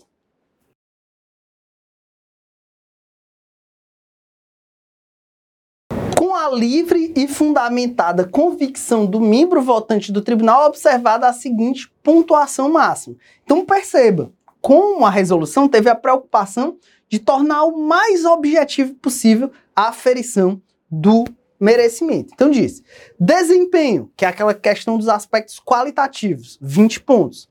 Com 6.17 6.33
a 6.33 6.49
livre 6.49 7.13
e 7.15 7.27
fundamentada 7.27 8.27
convicção 8.27 9.05
do 9.05 9.19
membro 9.19 9.61
votante 9.61 10.11
do 10.11 10.21
tribunal, 10.21 10.65
observada 10.65 11.27
a 11.27 11.33
seguinte 11.33 11.91
pontuação 12.01 12.71
máxima. 12.71 13.15
Então 13.43 13.65
perceba, 13.65 14.31
como 14.61 15.05
a 15.05 15.09
resolução 15.09 15.67
teve 15.67 15.89
a 15.89 15.95
preocupação 15.95 16.77
de 17.07 17.19
tornar 17.19 17.65
o 17.65 17.77
mais 17.77 18.25
objetivo 18.25 18.95
possível 18.95 19.51
a 19.75 19.89
aferição 19.89 20.61
do 20.89 21.25
merecimento. 21.59 22.31
Então 22.33 22.49
diz: 22.49 22.83
desempenho, 23.19 24.11
que 24.15 24.25
é 24.25 24.27
aquela 24.27 24.53
questão 24.53 24.97
dos 24.97 25.09
aspectos 25.09 25.59
qualitativos, 25.59 26.57
20 26.61 27.01
pontos. 27.01 27.49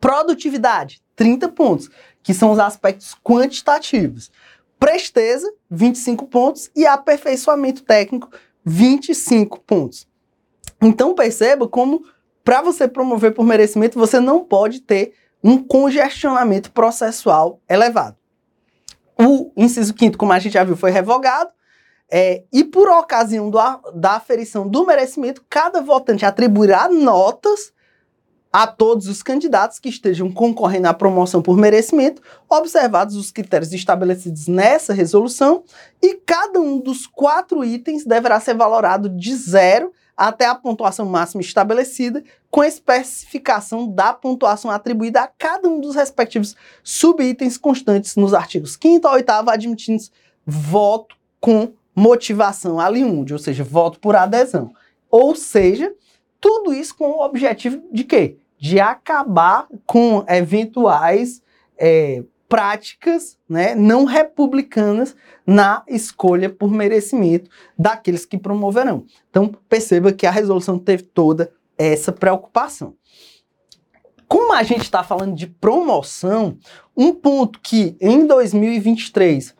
Produtividade, 0.00 1.00
30 1.14 1.48
pontos, 1.50 1.88
que 2.22 2.34
são 2.34 2.50
os 2.50 2.58
aspectos 2.58 3.14
quantitativos. 3.22 4.30
Presteza, 4.78 5.48
25 5.70 6.26
pontos 6.26 6.70
e 6.74 6.84
aperfeiçoamento 6.84 7.82
técnico, 7.84 8.28
25 8.64 9.60
pontos. 9.60 10.08
Então 10.80 11.14
perceba 11.14 11.68
como 11.68 12.04
para 12.44 12.60
você 12.60 12.88
promover 12.88 13.32
por 13.32 13.44
merecimento, 13.44 13.98
você 13.98 14.18
não 14.18 14.44
pode 14.44 14.80
ter 14.80 15.14
um 15.42 15.62
congestionamento 15.62 16.70
processual 16.72 17.60
elevado. 17.68 18.16
o 19.18 19.52
inciso 19.56 19.94
5 19.96 20.16
como 20.16 20.32
a 20.32 20.38
gente 20.38 20.54
já 20.54 20.64
viu, 20.64 20.76
foi 20.76 20.90
revogado. 20.90 21.50
É, 22.14 22.42
e 22.52 22.62
por 22.62 22.90
ocasião 22.90 23.48
do, 23.48 23.58
da 23.94 24.16
aferição 24.16 24.68
do 24.68 24.84
merecimento, 24.84 25.42
cada 25.48 25.80
votante 25.80 26.26
atribuirá 26.26 26.86
notas 26.86 27.72
a 28.52 28.66
todos 28.66 29.08
os 29.08 29.22
candidatos 29.22 29.78
que 29.78 29.88
estejam 29.88 30.30
concorrendo 30.30 30.88
à 30.88 30.92
promoção 30.92 31.40
por 31.40 31.56
merecimento, 31.56 32.20
observados 32.50 33.16
os 33.16 33.30
critérios 33.30 33.72
estabelecidos 33.72 34.46
nessa 34.46 34.92
resolução, 34.92 35.64
e 36.02 36.16
cada 36.16 36.60
um 36.60 36.78
dos 36.78 37.06
quatro 37.06 37.64
itens 37.64 38.04
deverá 38.04 38.38
ser 38.38 38.54
valorado 38.54 39.08
de 39.08 39.34
zero 39.34 39.90
até 40.14 40.44
a 40.44 40.54
pontuação 40.54 41.06
máxima 41.06 41.40
estabelecida, 41.40 42.22
com 42.50 42.62
especificação 42.62 43.88
da 43.88 44.12
pontuação 44.12 44.70
atribuída 44.70 45.22
a 45.22 45.26
cada 45.26 45.66
um 45.66 45.80
dos 45.80 45.96
respectivos 45.96 46.54
subitens 46.84 47.56
constantes 47.56 48.16
nos 48.16 48.34
artigos 48.34 48.78
5 48.78 49.08
a 49.08 49.12
8 49.12 49.30
admitindo 49.48 50.02
voto 50.44 51.16
com 51.40 51.72
motivação 51.94 52.80
aliunde, 52.80 53.32
ou 53.32 53.38
seja, 53.38 53.64
voto 53.64 54.00
por 54.00 54.16
adesão. 54.16 54.72
Ou 55.10 55.34
seja, 55.34 55.92
tudo 56.40 56.72
isso 56.72 56.96
com 56.96 57.10
o 57.10 57.24
objetivo 57.24 57.82
de 57.92 58.04
quê? 58.04 58.36
De 58.58 58.80
acabar 58.80 59.66
com 59.86 60.24
eventuais 60.28 61.42
é, 61.78 62.22
práticas 62.48 63.38
né, 63.48 63.74
não 63.74 64.04
republicanas 64.04 65.16
na 65.46 65.82
escolha 65.88 66.50
por 66.50 66.70
merecimento 66.70 67.50
daqueles 67.78 68.26
que 68.26 68.36
promoverão. 68.36 69.04
Então, 69.30 69.54
perceba 69.68 70.12
que 70.12 70.26
a 70.26 70.30
resolução 70.30 70.78
teve 70.78 71.02
toda 71.02 71.52
essa 71.78 72.12
preocupação. 72.12 72.94
Como 74.28 74.52
a 74.52 74.62
gente 74.62 74.82
está 74.82 75.02
falando 75.02 75.34
de 75.34 75.46
promoção, 75.46 76.56
um 76.96 77.12
ponto 77.12 77.60
que 77.60 77.96
em 78.00 78.26
2023 78.26 79.54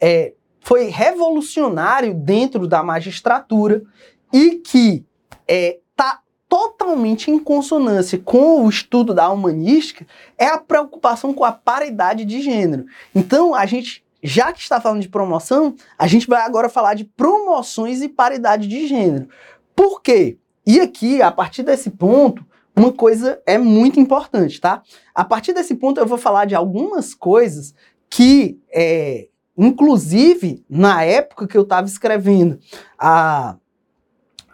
é, 0.00 0.34
foi 0.68 0.84
revolucionário 0.90 2.12
dentro 2.12 2.68
da 2.68 2.82
magistratura 2.82 3.82
e 4.30 4.56
que 4.56 5.02
está 5.46 5.46
é, 5.48 5.78
tá 5.96 6.20
totalmente 6.46 7.30
em 7.30 7.38
consonância 7.38 8.18
com 8.18 8.66
o 8.66 8.68
estudo 8.68 9.14
da 9.14 9.30
humanística 9.30 10.06
é 10.36 10.44
a 10.44 10.58
preocupação 10.58 11.32
com 11.32 11.42
a 11.42 11.52
paridade 11.52 12.26
de 12.26 12.42
gênero. 12.42 12.84
Então, 13.14 13.54
a 13.54 13.64
gente, 13.64 14.04
já 14.22 14.52
que 14.52 14.60
está 14.60 14.78
falando 14.78 15.00
de 15.00 15.08
promoção, 15.08 15.74
a 15.98 16.06
gente 16.06 16.26
vai 16.26 16.42
agora 16.42 16.68
falar 16.68 16.92
de 16.92 17.04
promoções 17.04 18.02
e 18.02 18.08
paridade 18.08 18.68
de 18.68 18.86
gênero. 18.86 19.26
Por 19.74 20.02
quê? 20.02 20.36
E 20.66 20.80
aqui, 20.80 21.22
a 21.22 21.32
partir 21.32 21.62
desse 21.62 21.88
ponto, 21.88 22.44
uma 22.76 22.92
coisa 22.92 23.40
é 23.46 23.56
muito 23.56 23.98
importante, 23.98 24.60
tá? 24.60 24.82
A 25.14 25.24
partir 25.24 25.54
desse 25.54 25.74
ponto, 25.76 25.98
eu 25.98 26.06
vou 26.06 26.18
falar 26.18 26.44
de 26.44 26.54
algumas 26.54 27.14
coisas 27.14 27.74
que, 28.10 28.60
é, 28.70 29.28
inclusive, 29.58 30.64
na 30.70 31.04
época 31.04 31.46
que 31.46 31.58
eu 31.58 31.62
estava 31.62 31.86
escrevendo 31.86 32.58
a 32.98 33.56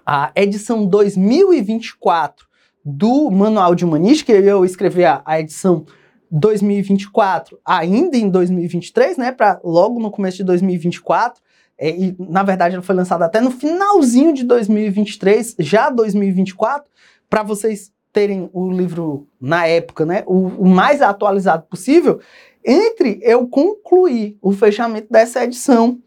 a 0.07 0.31
edição 0.37 0.85
2024 0.85 2.47
do 2.85 3.31
Manual 3.31 3.75
de 3.75 3.85
Humanística, 3.85 4.33
eu 4.33 4.65
escrevi 4.65 5.05
a, 5.05 5.23
a 5.25 5.41
edição 5.41 5.87
2024 6.31 7.59
ainda 7.65 8.17
em 8.17 8.29
2023, 8.29 9.17
né, 9.17 9.33
para 9.33 9.61
logo 9.65 9.99
no 10.01 10.11
começo 10.11 10.39
de 10.39 10.45
2024, 10.45 11.43
é, 11.79 11.91
e 11.91 12.17
na 12.19 12.43
verdade 12.43 12.75
ela 12.75 12.83
foi 12.83 12.95
lançada 12.95 13.25
até 13.25 13.41
no 13.41 13.51
finalzinho 13.51 14.35
de 14.35 14.45
2023, 14.45 15.57
já 15.59 15.89
2024, 15.89 16.87
para 17.31 17.43
vocês 17.43 17.93
terem 18.13 18.49
o 18.53 18.71
livro 18.71 19.27
na 19.41 19.67
época, 19.67 20.05
né, 20.05 20.23
o, 20.27 20.49
o 20.49 20.69
mais 20.69 21.01
atualizado 21.01 21.65
possível, 21.65 22.21
entre 22.65 23.21
eu 23.23 23.47
concluir 23.47 24.39
o 24.41 24.53
fechamento 24.53 25.09
dessa 25.11 25.45
edição 25.45 25.99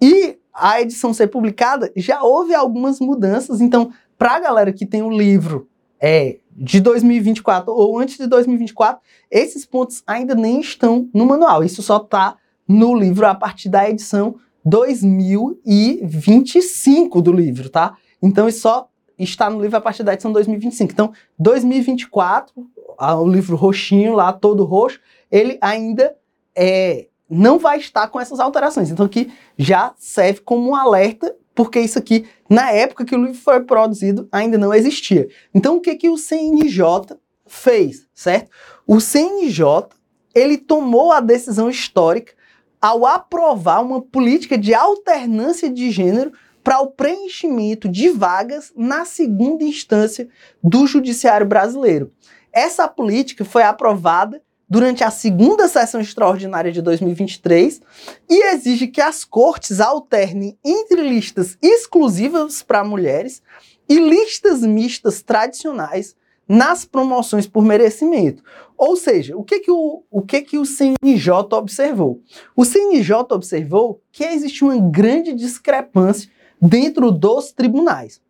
e 0.00 0.36
a 0.52 0.80
edição 0.80 1.14
ser 1.14 1.28
publicada, 1.28 1.92
já 1.96 2.22
houve 2.22 2.54
algumas 2.54 3.00
mudanças. 3.00 3.60
Então, 3.60 3.90
para 4.16 4.36
a 4.36 4.40
galera 4.40 4.72
que 4.72 4.86
tem 4.86 5.02
o 5.02 5.10
livro 5.10 5.68
é, 6.00 6.38
de 6.52 6.80
2024 6.80 7.72
ou 7.72 7.98
antes 7.98 8.16
de 8.18 8.26
2024, 8.26 9.00
esses 9.30 9.66
pontos 9.66 10.02
ainda 10.06 10.34
nem 10.34 10.60
estão 10.60 11.08
no 11.12 11.26
manual. 11.26 11.64
Isso 11.64 11.82
só 11.82 11.96
está 11.96 12.36
no 12.68 12.94
livro 12.94 13.26
a 13.26 13.34
partir 13.34 13.68
da 13.68 13.88
edição 13.88 14.36
2025 14.64 17.20
do 17.20 17.32
livro, 17.32 17.68
tá? 17.68 17.96
Então, 18.22 18.48
isso 18.48 18.60
só 18.60 18.88
está 19.18 19.50
no 19.50 19.60
livro 19.60 19.76
a 19.76 19.80
partir 19.80 20.02
da 20.02 20.14
edição 20.14 20.32
2025. 20.32 20.92
Então, 20.92 21.12
2024, 21.38 22.54
o 22.98 23.28
livro 23.28 23.56
roxinho 23.56 24.14
lá, 24.14 24.32
todo 24.32 24.64
roxo, 24.64 25.00
ele 25.30 25.58
ainda 25.60 26.14
é, 26.54 27.08
não 27.28 27.58
vai 27.58 27.78
estar 27.78 28.08
com 28.08 28.20
essas 28.20 28.40
alterações. 28.40 28.90
Então 28.90 29.06
aqui 29.06 29.32
já 29.56 29.92
serve 29.96 30.40
como 30.40 30.70
um 30.70 30.74
alerta, 30.74 31.34
porque 31.54 31.80
isso 31.80 31.98
aqui, 31.98 32.26
na 32.48 32.70
época 32.70 33.04
que 33.04 33.14
o 33.14 33.24
livro 33.24 33.40
foi 33.40 33.60
produzido, 33.62 34.28
ainda 34.30 34.58
não 34.58 34.74
existia. 34.74 35.28
Então 35.54 35.76
o 35.76 35.80
que, 35.80 35.94
que 35.94 36.10
o 36.10 36.18
CNJ 36.18 37.16
fez, 37.46 38.06
certo? 38.14 38.50
O 38.86 39.00
CNJ, 39.00 39.88
ele 40.34 40.58
tomou 40.58 41.12
a 41.12 41.20
decisão 41.20 41.68
histórica 41.68 42.32
ao 42.80 43.06
aprovar 43.06 43.82
uma 43.82 44.02
política 44.02 44.58
de 44.58 44.74
alternância 44.74 45.70
de 45.70 45.90
gênero 45.90 46.32
para 46.62 46.80
o 46.80 46.90
preenchimento 46.90 47.88
de 47.88 48.08
vagas 48.08 48.72
na 48.74 49.04
segunda 49.04 49.64
instância 49.64 50.28
do 50.62 50.86
judiciário 50.86 51.46
brasileiro. 51.46 52.10
Essa 52.54 52.86
política 52.86 53.44
foi 53.44 53.64
aprovada 53.64 54.40
durante 54.70 55.02
a 55.02 55.10
segunda 55.10 55.66
sessão 55.66 56.00
extraordinária 56.00 56.70
de 56.70 56.80
2023 56.80 57.82
e 58.30 58.54
exige 58.54 58.86
que 58.86 59.00
as 59.00 59.24
cortes 59.24 59.80
alternem 59.80 60.56
entre 60.64 61.02
listas 61.02 61.58
exclusivas 61.60 62.62
para 62.62 62.84
mulheres 62.84 63.42
e 63.88 63.98
listas 63.98 64.60
mistas 64.60 65.20
tradicionais 65.20 66.14
nas 66.48 66.84
promoções 66.84 67.46
por 67.46 67.64
merecimento. 67.64 68.42
Ou 68.76 68.96
seja, 68.96 69.36
o 69.36 69.42
que 69.42 69.60
que 69.60 69.70
o, 69.70 70.04
o, 70.10 70.22
que 70.22 70.40
que 70.42 70.58
o 70.58 70.64
CNJ 70.64 71.30
observou? 71.52 72.20
O 72.54 72.64
CNJ 72.64 73.16
observou 73.30 74.00
que 74.12 74.24
existe 74.24 74.62
uma 74.62 74.76
grande 74.78 75.32
discrepância 75.32 76.30
dentro 76.60 77.10
dos 77.10 77.50
tribunais. 77.52 78.20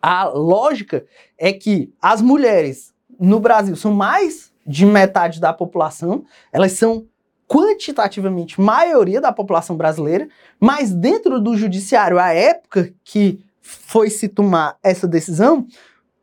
A 0.00 0.24
lógica 0.24 1.04
é 1.36 1.52
que 1.52 1.92
as 2.00 2.22
mulheres 2.22 2.94
no 3.18 3.40
Brasil 3.40 3.76
são 3.76 3.92
mais 3.92 4.52
de 4.66 4.84
metade 4.84 5.40
da 5.40 5.52
população, 5.52 6.24
elas 6.52 6.72
são 6.72 7.06
quantitativamente 7.48 8.60
maioria 8.60 9.20
da 9.20 9.32
população 9.32 9.76
brasileira, 9.76 10.28
mas 10.58 10.92
dentro 10.92 11.40
do 11.40 11.56
judiciário, 11.56 12.18
a 12.18 12.32
época 12.32 12.92
que 13.04 13.40
foi 13.60 14.10
se 14.10 14.28
tomar 14.28 14.76
essa 14.82 15.06
decisão, 15.06 15.66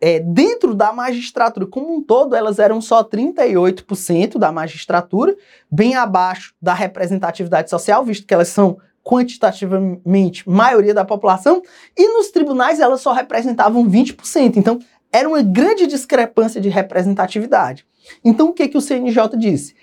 é, 0.01 0.19
dentro 0.19 0.75
da 0.75 0.91
magistratura 0.91 1.65
como 1.65 1.95
um 1.95 2.01
todo, 2.01 2.35
elas 2.35 2.59
eram 2.59 2.81
só 2.81 3.03
38% 3.03 4.37
da 4.37 4.51
magistratura, 4.51 5.33
bem 5.71 5.95
abaixo 5.95 6.53
da 6.61 6.73
representatividade 6.73 7.69
social, 7.69 8.03
visto 8.03 8.27
que 8.27 8.33
elas 8.33 8.49
são 8.49 8.77
quantitativamente 9.01 10.49
maioria 10.49 10.93
da 10.93 11.05
população, 11.05 11.61
e 11.97 12.07
nos 12.17 12.31
tribunais 12.31 12.79
elas 12.79 13.01
só 13.01 13.13
representavam 13.13 13.89
20%. 13.89 14.57
Então, 14.57 14.79
era 15.13 15.29
uma 15.29 15.43
grande 15.43 15.85
discrepância 15.85 16.59
de 16.59 16.69
representatividade. 16.69 17.85
Então 18.25 18.49
o 18.49 18.53
que, 18.53 18.67
que 18.67 18.77
o 18.77 18.81
CNJ 18.81 19.37
disse? 19.37 19.75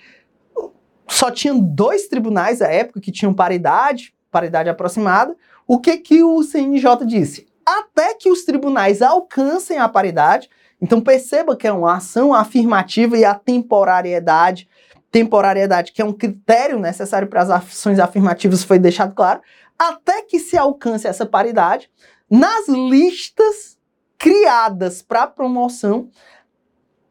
Só 1.07 1.31
tinham 1.31 1.57
dois 1.57 2.07
tribunais 2.07 2.61
à 2.61 2.67
época 2.67 2.99
que 2.99 3.11
tinham 3.11 3.33
paridade, 3.33 4.13
paridade 4.29 4.69
aproximada. 4.69 5.35
O 5.65 5.79
que, 5.79 5.97
que 5.97 6.21
o 6.21 6.43
CNJ 6.43 7.05
disse? 7.05 7.47
Até 7.65 8.13
que 8.13 8.29
os 8.29 8.43
tribunais 8.43 9.01
alcancem 9.01 9.77
a 9.77 9.87
paridade, 9.87 10.49
então 10.81 10.99
perceba 10.99 11.55
que 11.55 11.67
é 11.67 11.71
uma 11.71 11.95
ação 11.95 12.33
afirmativa 12.33 13.17
e 13.17 13.23
a 13.23 13.33
temporariedade, 13.33 14.67
temporariedade 15.11 15.93
que 15.93 16.01
é 16.01 16.05
um 16.05 16.13
critério 16.13 16.79
necessário 16.79 17.27
para 17.27 17.41
as 17.41 17.49
ações 17.49 17.99
afirmativas 17.99 18.63
foi 18.63 18.79
deixado 18.79 19.13
claro, 19.13 19.41
até 19.77 20.21
que 20.23 20.39
se 20.39 20.57
alcance 20.57 21.07
essa 21.07 21.25
paridade, 21.25 21.89
nas 22.29 22.67
listas 22.67 23.77
criadas 24.21 25.01
para 25.01 25.25
promoção 25.25 26.11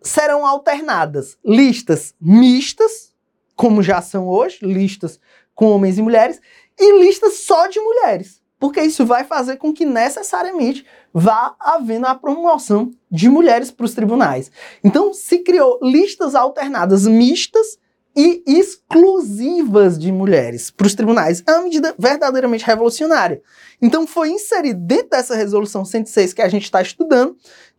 serão 0.01 0.47
alternadas 0.47 1.37
listas 1.45 2.15
mistas, 2.21 3.13
como 3.57 3.83
já 3.83 4.01
são 4.01 4.29
hoje, 4.29 4.61
listas 4.63 5.19
com 5.53 5.67
homens 5.73 5.99
e 5.99 6.03
mulheres, 6.03 6.41
e 6.79 7.01
listas 7.01 7.39
só 7.39 7.67
de 7.67 7.81
mulheres. 7.81 8.41
Porque 8.61 8.81
isso 8.81 9.05
vai 9.05 9.25
fazer 9.25 9.57
com 9.57 9.73
que 9.73 9.85
necessariamente 9.85 10.87
vá 11.13 11.57
havendo 11.59 12.07
a 12.07 12.15
promoção 12.15 12.93
de 13.11 13.29
mulheres 13.29 13.73
para 13.73 13.87
os 13.87 13.95
tribunais. 13.95 14.53
Então 14.85 15.13
se 15.13 15.41
criou 15.41 15.81
listas 15.83 16.37
alternadas 16.37 17.09
mistas 17.09 17.77
e 18.17 18.43
exclusivas 18.47 19.99
de 19.99 20.11
mulheres 20.11 20.71
para 20.71 20.87
os 20.87 20.95
tribunais. 20.95 21.43
É 21.47 21.53
uma 21.53 21.65
medida 21.65 21.95
verdadeiramente 21.99 22.65
revolucionária. 22.65 23.41
Então 23.81 24.07
foi 24.07 24.31
inserido 24.31 24.81
dentro 24.81 25.11
dessa 25.11 25.35
resolução 25.35 25.85
106 25.85 26.33
que 26.33 26.43
a 26.43 26.49
gente 26.49 26.65
está 26.65 26.83
estudando 26.83 27.37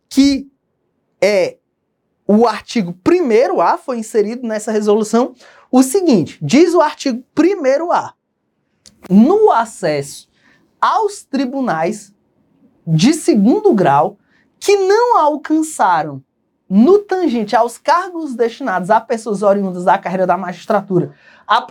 que 0.08 0.46
é 1.20 1.56
o 2.26 2.46
artigo 2.46 2.94
1A 3.04 3.78
foi 3.78 3.98
inserido 3.98 4.46
nessa 4.46 4.70
resolução, 4.70 5.34
o 5.70 5.82
seguinte: 5.82 6.38
diz 6.42 6.74
o 6.74 6.80
artigo 6.80 7.24
1A, 7.36 8.12
no 9.08 9.50
acesso 9.50 10.30
aos 10.80 11.24
tribunais 11.24 12.12
de 12.86 13.14
segundo 13.14 13.72
grau 13.72 14.18
que 14.58 14.76
não 14.76 15.18
alcançaram 15.18 16.22
no 16.74 17.00
tangente 17.00 17.54
aos 17.54 17.76
cargos 17.76 18.34
destinados 18.34 18.88
a 18.88 18.98
pessoas 18.98 19.42
oriundas 19.42 19.84
da 19.84 19.98
carreira 19.98 20.26
da 20.26 20.38
magistratura 20.38 21.12
a, 21.46 21.66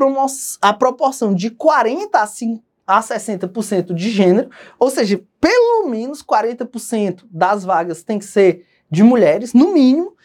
a 0.61 0.73
proporção 0.73 1.33
de 1.33 1.49
40 1.49 2.19
a, 2.19 2.27
5, 2.27 2.63
a 2.85 2.99
60% 3.01 3.95
de 3.95 4.11
gênero, 4.11 4.51
ou 4.77 4.91
seja, 4.91 5.19
pelo 5.39 5.89
menos 5.89 6.21
40% 6.21 7.23
das 7.31 7.63
vagas 7.63 8.03
tem 8.03 8.19
que 8.19 8.25
ser 8.25 8.63
de 8.91 9.01
mulheres, 9.01 9.55
no 9.55 9.73
mínimo. 9.73 10.15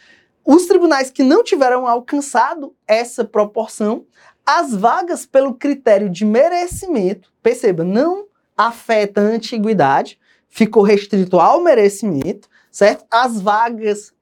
Os 0.45 0.67
tribunais 0.67 1.11
que 1.11 1.23
não 1.23 1.43
tiveram 1.43 1.87
alcançado 1.87 2.75
essa 2.87 3.25
proporção, 3.25 4.05
as 4.45 4.75
vagas 4.75 5.25
pelo 5.25 5.55
critério 5.55 6.11
de 6.11 6.27
merecimento, 6.27 7.33
perceba, 7.43 7.83
não 7.83 8.27
afeta 8.55 9.23
a 9.23 9.25
antiguidade, 9.25 10.19
ficou 10.51 10.83
restrito 10.83 11.41
ao 11.41 11.63
merecimento, 11.63 12.47
certo? 12.71 13.07
As 13.11 13.41
vagas 13.41 14.13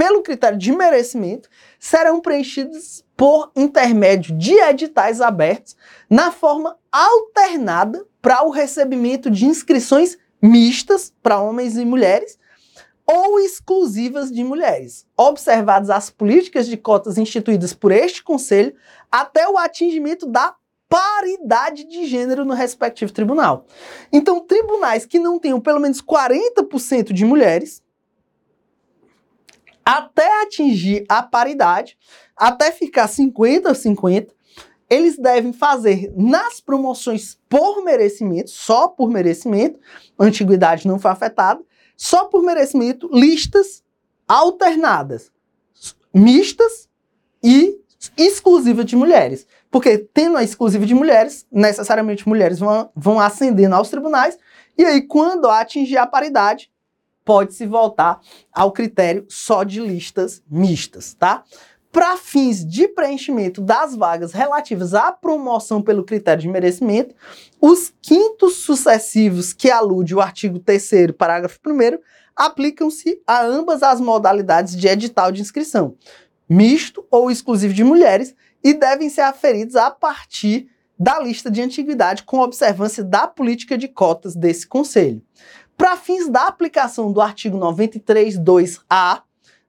pelo 0.00 0.22
critério 0.22 0.56
de 0.56 0.72
merecimento 0.72 1.50
serão 1.78 2.22
preenchidas 2.22 3.04
por 3.14 3.52
intermédio 3.54 4.34
de 4.34 4.54
editais 4.54 5.20
abertos 5.20 5.76
na 6.08 6.32
forma 6.32 6.78
alternada 6.90 8.06
para 8.22 8.42
o 8.42 8.48
recebimento 8.48 9.30
de 9.30 9.44
inscrições 9.44 10.16
mistas 10.40 11.12
para 11.22 11.38
homens 11.38 11.76
e 11.76 11.84
mulheres 11.84 12.38
ou 13.06 13.38
exclusivas 13.40 14.32
de 14.32 14.42
mulheres, 14.42 15.06
observadas 15.18 15.90
as 15.90 16.08
políticas 16.08 16.66
de 16.66 16.78
cotas 16.78 17.18
instituídas 17.18 17.74
por 17.74 17.92
este 17.92 18.24
conselho 18.24 18.74
até 19.12 19.46
o 19.50 19.58
atingimento 19.58 20.24
da 20.24 20.54
paridade 20.88 21.84
de 21.84 22.06
gênero 22.06 22.46
no 22.46 22.54
respectivo 22.54 23.12
tribunal. 23.12 23.66
Então, 24.10 24.40
tribunais 24.40 25.04
que 25.04 25.18
não 25.18 25.38
tenham 25.38 25.60
pelo 25.60 25.78
menos 25.78 26.00
40% 26.00 27.12
de 27.12 27.24
mulheres, 27.26 27.82
até 29.90 30.42
atingir 30.42 31.04
a 31.08 31.20
paridade, 31.20 31.98
até 32.36 32.70
ficar 32.70 33.08
50 33.08 33.72
a 33.72 33.74
50, 33.74 34.32
eles 34.88 35.18
devem 35.18 35.52
fazer 35.52 36.12
nas 36.16 36.60
promoções 36.60 37.36
por 37.48 37.82
merecimento, 37.82 38.50
só 38.50 38.86
por 38.86 39.10
merecimento, 39.10 39.80
antiguidade 40.16 40.86
não 40.86 40.96
foi 40.96 41.10
afetada, 41.10 41.60
só 41.96 42.26
por 42.26 42.40
merecimento, 42.40 43.10
listas 43.12 43.82
alternadas, 44.28 45.32
mistas 46.14 46.88
e 47.42 47.76
exclusivas 48.16 48.86
de 48.86 48.94
mulheres. 48.94 49.44
Porque 49.72 49.98
tendo 49.98 50.36
a 50.36 50.44
exclusiva 50.44 50.86
de 50.86 50.94
mulheres, 50.94 51.46
necessariamente 51.50 52.28
mulheres 52.28 52.60
vão, 52.60 52.90
vão 52.94 53.18
ascendendo 53.18 53.74
aos 53.74 53.90
tribunais, 53.90 54.38
e 54.78 54.84
aí 54.84 55.02
quando 55.02 55.48
atingir 55.48 55.96
a 55.96 56.06
paridade, 56.06 56.70
pode 57.30 57.54
se 57.54 57.64
voltar 57.64 58.20
ao 58.52 58.72
critério 58.72 59.24
só 59.28 59.62
de 59.62 59.78
listas 59.78 60.42
mistas, 60.50 61.14
tá? 61.14 61.44
Para 61.92 62.16
fins 62.16 62.66
de 62.66 62.88
preenchimento 62.88 63.60
das 63.60 63.94
vagas 63.94 64.32
relativas 64.32 64.94
à 64.94 65.12
promoção 65.12 65.80
pelo 65.80 66.02
critério 66.02 66.42
de 66.42 66.48
merecimento, 66.48 67.14
os 67.60 67.94
quintos 68.02 68.56
sucessivos 68.56 69.52
que 69.52 69.70
alude 69.70 70.12
o 70.12 70.20
artigo 70.20 70.58
3 70.58 71.12
parágrafo 71.16 71.60
1 71.64 72.00
aplicam-se 72.34 73.22
a 73.24 73.46
ambas 73.46 73.84
as 73.84 74.00
modalidades 74.00 74.74
de 74.76 74.88
edital 74.88 75.30
de 75.30 75.40
inscrição, 75.40 75.94
misto 76.48 77.06
ou 77.12 77.30
exclusivo 77.30 77.72
de 77.72 77.84
mulheres, 77.84 78.34
e 78.62 78.74
devem 78.74 79.08
ser 79.08 79.20
aferidos 79.20 79.76
a 79.76 79.88
partir 79.88 80.68
da 81.00 81.18
lista 81.18 81.50
de 81.50 81.62
antiguidade 81.62 82.24
com 82.24 82.40
observância 82.40 83.02
da 83.02 83.26
política 83.26 83.78
de 83.78 83.88
cotas 83.88 84.36
desse 84.36 84.66
conselho. 84.66 85.22
Para 85.80 85.96
fins 85.96 86.28
da 86.28 86.46
aplicação 86.46 87.10
do 87.10 87.22
artigo 87.22 87.56
93.2a 87.56 89.22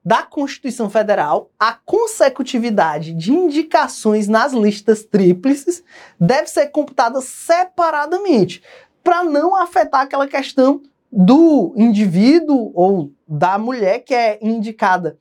da 0.04 0.22
Constituição 0.22 0.90
Federal, 0.90 1.50
a 1.58 1.72
consecutividade 1.72 3.14
de 3.14 3.32
indicações 3.32 4.28
nas 4.28 4.52
listas 4.52 5.04
tríplices 5.04 5.82
deve 6.20 6.48
ser 6.48 6.66
computada 6.66 7.18
separadamente, 7.22 8.62
para 9.02 9.24
não 9.24 9.56
afetar 9.56 10.02
aquela 10.02 10.28
questão 10.28 10.82
do 11.10 11.72
indivíduo 11.78 12.70
ou 12.74 13.10
da 13.26 13.56
mulher 13.56 14.00
que 14.00 14.12
é 14.14 14.38
indicada 14.42 15.16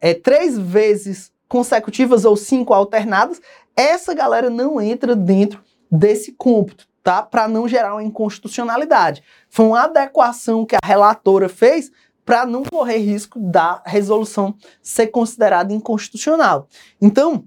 é, 0.00 0.14
três 0.14 0.56
vezes 0.56 1.30
consecutivas 1.46 2.24
ou 2.24 2.34
cinco 2.34 2.72
alternadas, 2.72 3.42
essa 3.76 4.14
galera 4.14 4.48
não 4.48 4.80
entra 4.80 5.14
dentro 5.14 5.62
desse 5.90 6.32
cômputo 6.32 6.88
tá? 7.02 7.22
Para 7.22 7.48
não 7.48 7.66
gerar 7.66 7.94
uma 7.94 8.02
inconstitucionalidade. 8.02 9.22
Foi 9.48 9.66
uma 9.66 9.84
adequação 9.84 10.64
que 10.64 10.76
a 10.76 10.86
relatora 10.86 11.48
fez 11.48 11.90
para 12.24 12.46
não 12.46 12.62
correr 12.62 12.98
risco 12.98 13.38
da 13.40 13.82
resolução 13.84 14.54
ser 14.82 15.08
considerada 15.08 15.72
inconstitucional. 15.72 16.68
Então, 17.00 17.44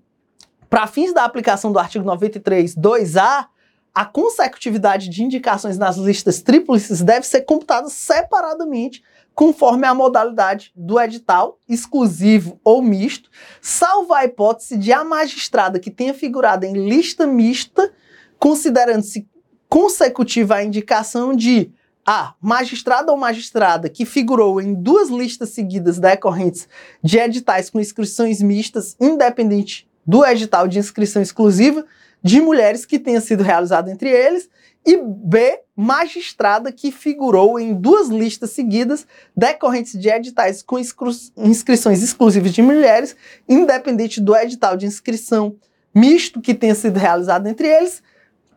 para 0.69 0.87
fins 0.87 1.13
da 1.13 1.23
aplicação 1.23 1.71
do 1.71 1.79
artigo 1.79 2.03
93, 2.03 2.75
2A, 2.75 3.45
a 3.93 4.05
consecutividade 4.05 5.07
de 5.07 5.23
indicações 5.23 5.77
nas 5.77 5.97
listas 5.97 6.41
tríplices 6.41 7.01
deve 7.01 7.27
ser 7.27 7.41
computada 7.41 7.87
separadamente, 7.89 9.03
conforme 9.35 9.85
a 9.85 9.93
modalidade 9.93 10.71
do 10.75 10.99
edital, 10.99 11.59
exclusivo 11.69 12.59
ou 12.63 12.81
misto, 12.81 13.29
salvo 13.61 14.13
a 14.13 14.25
hipótese 14.25 14.77
de 14.77 14.91
a 14.91 15.03
magistrada 15.03 15.79
que 15.79 15.91
tenha 15.91 16.13
figurado 16.13 16.65
em 16.65 16.73
lista 16.73 17.27
mista, 17.27 17.93
considerando-se 18.39 19.27
consecutiva 19.73 20.57
à 20.57 20.63
indicação 20.63 21.36
de 21.36 21.71
a 22.05 22.36
magistrado 22.39 23.12
ou 23.12 23.17
magistrada 23.17 23.89
que 23.89 24.05
figurou 24.05 24.62
em 24.62 24.71
duas 24.71 25.09
listas 25.09 25.49
seguidas 25.49 25.97
decorrentes 25.97 26.69
de 27.03 27.17
editais 27.17 27.71
com 27.71 27.79
inscrições 27.79 28.39
mistas, 28.39 28.95
independente 29.01 29.89
do 30.05 30.23
edital 30.23 30.67
de 30.67 30.77
inscrição 30.77 31.23
exclusiva, 31.23 31.83
de 32.21 32.39
mulheres 32.39 32.86
que 32.86 32.99
tenha 32.99 33.19
sido 33.19 33.41
realizado 33.41 33.89
entre 33.89 34.12
eles, 34.12 34.47
e 34.86 34.95
B, 34.95 35.62
magistrada 35.75 36.71
que 36.71 36.91
figurou 36.91 37.59
em 37.59 37.73
duas 37.73 38.09
listas 38.09 38.51
seguidas 38.51 39.07
decorrentes 39.36 39.99
de 39.99 40.07
editais 40.07 40.62
com 40.62 40.77
inscrições 40.77 42.03
exclusivas 42.03 42.53
de 42.53 42.62
mulheres, 42.62 43.15
independente 43.49 44.21
do 44.21 44.36
edital 44.36 44.77
de 44.77 44.86
inscrição 44.86 45.55
misto 45.95 46.41
que 46.41 46.53
tenha 46.53 46.75
sido 46.75 46.99
realizado 46.99 47.47
entre 47.47 47.67
eles. 47.67 48.03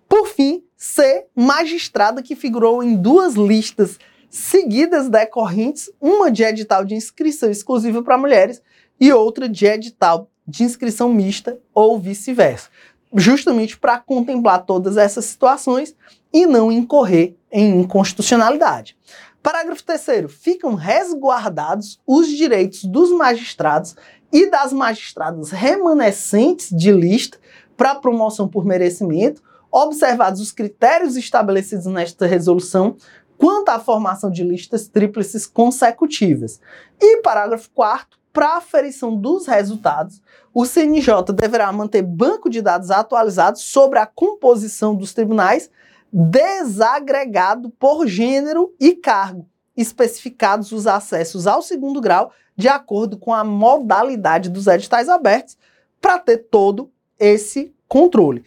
Por 0.09 0.29
fim, 0.29 0.62
C. 0.77 1.27
Magistrada 1.35 2.23
que 2.23 2.37
figurou 2.37 2.83
em 2.83 2.97
duas 2.97 3.35
listas 3.35 3.99
seguidas 4.31 5.09
decorrentes, 5.09 5.90
uma 6.01 6.31
de 6.31 6.42
edital 6.42 6.85
de 6.85 6.95
inscrição 6.95 7.51
exclusiva 7.51 8.03
para 8.03 8.19
mulheres 8.19 8.62
e 9.01 9.12
outra 9.12 9.49
de 9.49 9.66
edital 9.66 10.31
de 10.47 10.62
inscrição 10.62 11.12
mista 11.12 11.59
ou 11.75 11.99
vice-versa, 11.99 12.69
justamente 13.14 13.77
para 13.79 13.99
contemplar 13.99 14.64
todas 14.64 14.97
essas 14.97 15.25
situações 15.25 15.95
e 16.33 16.47
não 16.47 16.71
incorrer 16.71 17.35
em 17.51 17.81
inconstitucionalidade. 17.81 18.97
Parágrafo 19.42 19.83
3 19.85 20.31
ficam 20.31 20.75
resguardados 20.75 22.01
os 22.07 22.29
direitos 22.29 22.85
dos 22.85 23.11
magistrados 23.11 23.97
e 24.33 24.51
das 24.51 24.73
magistradas 24.73 25.51
remanescentes 25.51 26.71
de 26.71 26.90
lista 26.92 27.38
para 27.77 27.95
promoção 27.95 28.49
por 28.49 28.64
merecimento 28.64 29.42
observados 29.76 30.40
os 30.40 30.52
critérios 30.52 31.16
estabelecidos 31.16 31.84
nesta 31.84 32.26
resolução 32.26 32.96
quanto 33.36 33.68
à 33.68 33.78
formação 33.78 34.30
de 34.30 34.42
listas 34.42 34.88
tríplices 34.88 35.46
consecutivas. 35.46 36.58
E 36.98 37.20
parágrafo 37.20 37.68
4 37.74 38.18
para 38.32 38.56
aferição 38.56 39.14
dos 39.14 39.46
resultados, 39.46 40.22
o 40.54 40.64
CNJ 40.64 41.32
deverá 41.34 41.70
manter 41.72 42.02
banco 42.02 42.48
de 42.48 42.62
dados 42.62 42.90
atualizados 42.90 43.62
sobre 43.62 43.98
a 43.98 44.06
composição 44.06 44.94
dos 44.94 45.12
tribunais, 45.12 45.70
desagregado 46.10 47.68
por 47.78 48.06
gênero 48.06 48.74
e 48.80 48.94
cargo, 48.94 49.46
especificados 49.76 50.72
os 50.72 50.86
acessos 50.86 51.46
ao 51.46 51.60
segundo 51.60 52.00
grau 52.00 52.32
de 52.56 52.68
acordo 52.68 53.18
com 53.18 53.34
a 53.34 53.44
modalidade 53.44 54.48
dos 54.48 54.66
editais 54.66 55.10
abertos, 55.10 55.58
para 56.00 56.18
ter 56.18 56.38
todo 56.50 56.90
esse 57.18 57.74
controle. 57.86 58.44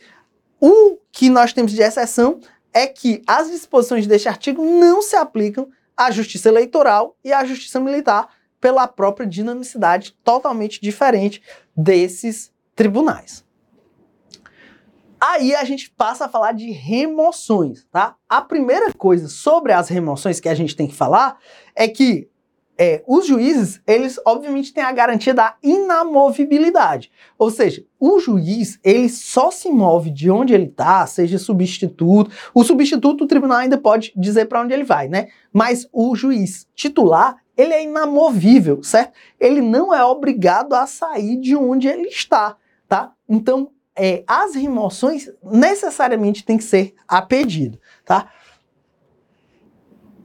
O 0.59 0.97
que 1.11 1.29
nós 1.29 1.53
temos 1.53 1.71
de 1.71 1.81
exceção 1.81 2.39
é 2.73 2.85
que 2.87 3.21
as 3.25 3.49
disposições 3.49 4.05
deste 4.05 4.27
artigo 4.27 4.63
não 4.63 5.01
se 5.01 5.15
aplicam 5.15 5.69
à 5.95 6.11
justiça 6.11 6.49
eleitoral 6.49 7.15
e 7.23 7.33
à 7.33 7.43
justiça 7.43 7.79
militar 7.79 8.29
pela 8.59 8.87
própria 8.87 9.25
dinamicidade 9.25 10.15
totalmente 10.23 10.81
diferente 10.81 11.41
desses 11.75 12.51
tribunais. 12.75 13.43
Aí 15.19 15.53
a 15.53 15.65
gente 15.65 15.89
passa 15.91 16.25
a 16.25 16.29
falar 16.29 16.53
de 16.53 16.71
remoções, 16.71 17.85
tá? 17.91 18.15
A 18.27 18.41
primeira 18.41 18.93
coisa 18.93 19.27
sobre 19.27 19.73
as 19.73 19.89
remoções 19.89 20.39
que 20.39 20.47
a 20.47 20.55
gente 20.55 20.75
tem 20.75 20.87
que 20.87 20.95
falar 20.95 21.37
é 21.75 21.87
que 21.87 22.29
é, 22.81 23.03
os 23.05 23.27
juízes, 23.27 23.81
eles 23.85 24.17
obviamente 24.25 24.73
têm 24.73 24.81
a 24.81 24.91
garantia 24.93 25.33
da 25.33 25.57
inamovibilidade. 25.61 27.11
Ou 27.37 27.51
seja, 27.51 27.85
o 27.99 28.21
juiz, 28.21 28.79
ele 28.81 29.09
só 29.09 29.51
se 29.51 29.69
move 29.69 30.09
de 30.09 30.31
onde 30.31 30.53
ele 30.53 30.67
está, 30.67 31.05
seja 31.05 31.37
substituto. 31.37 32.31
O 32.53 32.63
substituto, 32.63 33.25
o 33.25 33.27
tribunal 33.27 33.57
ainda 33.57 33.77
pode 33.77 34.13
dizer 34.15 34.45
para 34.45 34.61
onde 34.61 34.73
ele 34.73 34.85
vai, 34.85 35.09
né? 35.09 35.27
Mas 35.51 35.89
o 35.91 36.15
juiz 36.15 36.65
titular, 36.73 37.35
ele 37.57 37.73
é 37.73 37.83
inamovível, 37.83 38.81
certo? 38.81 39.11
Ele 39.37 39.59
não 39.59 39.93
é 39.93 40.05
obrigado 40.05 40.71
a 40.71 40.87
sair 40.87 41.35
de 41.35 41.57
onde 41.57 41.89
ele 41.89 42.07
está, 42.07 42.55
tá? 42.87 43.11
Então, 43.27 43.71
é, 43.93 44.23
as 44.25 44.55
remoções 44.55 45.29
necessariamente 45.43 46.45
têm 46.45 46.57
que 46.57 46.63
ser 46.63 46.95
a 47.05 47.21
pedido, 47.21 47.77
tá? 48.05 48.31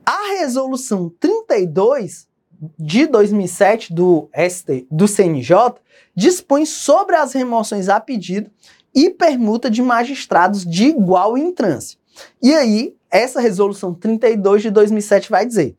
A 0.06 0.38
resolução 0.38 1.12
32 1.18 2.32
de 2.78 3.06
2007 3.06 3.92
do 3.92 4.28
ST, 4.48 4.86
do 4.90 5.08
CNJ 5.08 5.74
dispõe 6.14 6.64
sobre 6.64 7.16
as 7.16 7.32
remoções 7.32 7.88
a 7.88 7.98
pedido 7.98 8.50
e 8.94 9.10
permuta 9.10 9.70
de 9.70 9.82
magistrados 9.82 10.64
de 10.64 10.84
igual 10.84 11.36
entrância. 11.36 11.98
E 12.40 12.54
aí, 12.54 12.94
essa 13.10 13.40
resolução 13.40 13.92
32 13.92 14.62
de 14.62 14.70
2007 14.70 15.30
vai 15.30 15.44
dizer: 15.44 15.76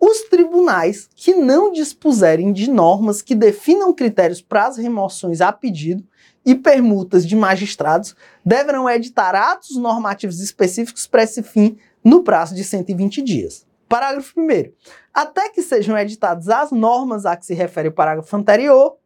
os 0.00 0.22
tribunais 0.22 1.08
que 1.14 1.34
não 1.34 1.72
dispuserem 1.72 2.52
de 2.52 2.70
normas 2.70 3.22
que 3.22 3.34
definam 3.34 3.94
critérios 3.94 4.42
para 4.42 4.66
as 4.66 4.76
remoções 4.76 5.40
a 5.40 5.52
pedido 5.52 6.04
e 6.44 6.54
permutas 6.54 7.26
de 7.26 7.34
magistrados 7.34 8.14
deverão 8.44 8.88
editar 8.88 9.34
atos 9.34 9.76
normativos 9.76 10.40
específicos 10.40 11.06
para 11.06 11.24
esse 11.24 11.42
fim 11.42 11.76
no 12.04 12.22
prazo 12.22 12.54
de 12.54 12.62
120 12.62 13.22
dias. 13.22 13.66
Parágrafo 13.88 14.40
1. 14.40 14.72
Até 15.16 15.48
que 15.48 15.62
sejam 15.62 15.96
editadas 15.96 16.46
as 16.50 16.70
normas 16.70 17.24
a 17.24 17.34
que 17.34 17.46
se 17.46 17.54
refere 17.54 17.88
o 17.88 17.92
parágrafo 17.92 18.36
anterior, 18.36 18.98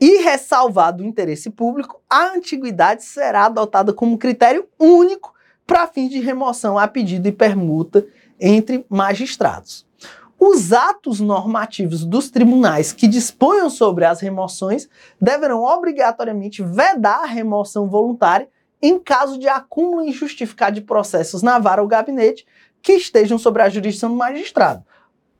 e 0.00 0.18
ressalvado 0.18 1.02
o 1.02 1.06
interesse 1.06 1.50
público, 1.50 2.00
a 2.08 2.36
antiguidade 2.36 3.02
será 3.02 3.46
adotada 3.46 3.92
como 3.92 4.16
critério 4.16 4.68
único 4.78 5.34
para 5.66 5.88
fins 5.88 6.08
de 6.08 6.20
remoção 6.20 6.78
a 6.78 6.86
pedido 6.86 7.26
e 7.26 7.32
permuta 7.32 8.06
entre 8.38 8.86
magistrados. 8.88 9.84
Os 10.38 10.72
atos 10.72 11.18
normativos 11.18 12.04
dos 12.04 12.30
tribunais 12.30 12.92
que 12.92 13.08
disponham 13.08 13.68
sobre 13.68 14.04
as 14.04 14.20
remoções 14.20 14.88
deverão 15.20 15.64
obrigatoriamente 15.64 16.62
vedar 16.62 17.24
a 17.24 17.26
remoção 17.26 17.88
voluntária 17.88 18.48
em 18.80 19.00
caso 19.00 19.36
de 19.36 19.48
acúmulo 19.48 20.04
injustificado 20.04 20.76
de 20.76 20.82
processos 20.82 21.42
na 21.42 21.58
vara 21.58 21.82
ou 21.82 21.88
gabinete 21.88 22.46
que 22.86 22.92
estejam 22.92 23.36
sobre 23.36 23.62
a 23.62 23.68
jurisdição 23.68 24.10
do 24.10 24.14
magistrado. 24.14 24.84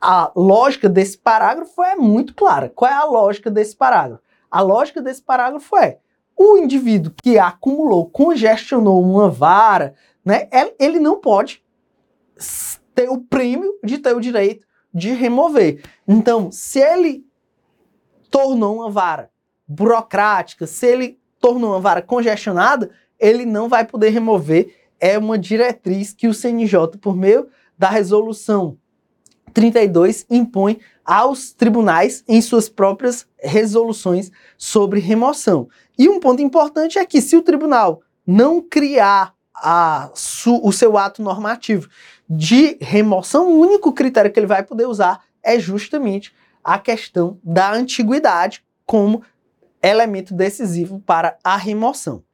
A 0.00 0.32
lógica 0.35 0.88
desse 0.88 1.16
parágrafo 1.16 1.80
é 1.80 1.94
muito 1.94 2.35
clara. 2.35 2.68
Qual 2.68 2.90
é 2.90 2.94
a 2.94 3.04
lógica 3.04 3.48
desse 3.48 3.76
parágrafo? 3.76 4.20
A 4.50 4.61
lógica 4.61 5.00
desse 5.00 5.22
parágrafo 5.22 5.76
é: 5.76 5.98
o 6.37 6.56
indivíduo 6.56 7.14
que 7.22 7.38
acumulou, 7.38 8.11
congestionou 8.11 9.00
uma 9.00 9.30
vara, 9.30 9.94
né, 10.24 10.48
ele 10.76 10.98
não 10.98 11.20
pode 11.20 11.64
ter 12.92 13.09
o 13.09 13.20
prêmio 13.20 13.78
de 13.85 13.98
ter 13.98 14.16
o 14.16 14.20
direito 14.20 14.66
de 14.92 15.12
remover. 15.12 15.85
Então, 16.09 16.50
se 16.50 16.80
ele 16.80 17.24
tornou 18.28 18.78
uma 18.78 18.90
vara 18.90 19.30
burocrática, 19.68 20.66
se 20.66 20.85
ele 20.85 21.20
tornou 21.38 21.70
uma 21.70 21.80
vara 21.80 22.02
congestionada, 22.02 22.90
ele 23.20 23.46
não 23.46 23.68
vai 23.68 23.87
poder 23.87 24.09
remover. 24.09 24.86
É 25.00 25.18
uma 25.18 25.38
diretriz 25.38 26.12
que 26.12 26.28
o 26.28 26.35
CNJ, 26.35 26.98
por 27.00 27.16
meio 27.16 27.48
da 27.78 27.88
resolução 27.88 28.78
32, 29.52 30.26
impõe 30.28 30.80
aos 31.04 31.52
tribunais 31.52 32.24
em 32.28 32.42
suas 32.42 32.68
próprias 32.68 33.26
resoluções 33.38 34.30
sobre 34.59 35.00
remoção. 35.00 35.68
E 35.98 36.09
um 36.09 36.20
ponto 36.20 36.42
importante 36.42 36.98
é 36.98 37.06
que 37.06 37.20
se 37.20 37.37
o 37.37 37.42
tribunal 37.42 38.02
não 38.26 38.61
criar 38.61 39.35
a, 39.54 40.11
o 40.62 40.72
seu 40.72 40.98
ato 40.98 41.22
normativo 41.22 41.88
de 42.28 42.76
remoção, 42.80 43.48
o 43.48 43.61
único 43.61 43.92
critério 43.92 44.30
que 44.30 44.38
ele 44.38 44.46
vai 44.46 44.62
poder 44.62 44.87
usar 44.87 45.22
é 45.42 45.59
justamente 45.59 46.35
a 46.62 46.78
questão 46.78 47.38
da 47.42 47.72
antiguidade 47.72 48.62
como 48.85 49.22
elemento 49.82 50.35
decisivo 50.35 51.00
para 51.00 51.38
a 51.42 51.56
remoção. 51.56 52.25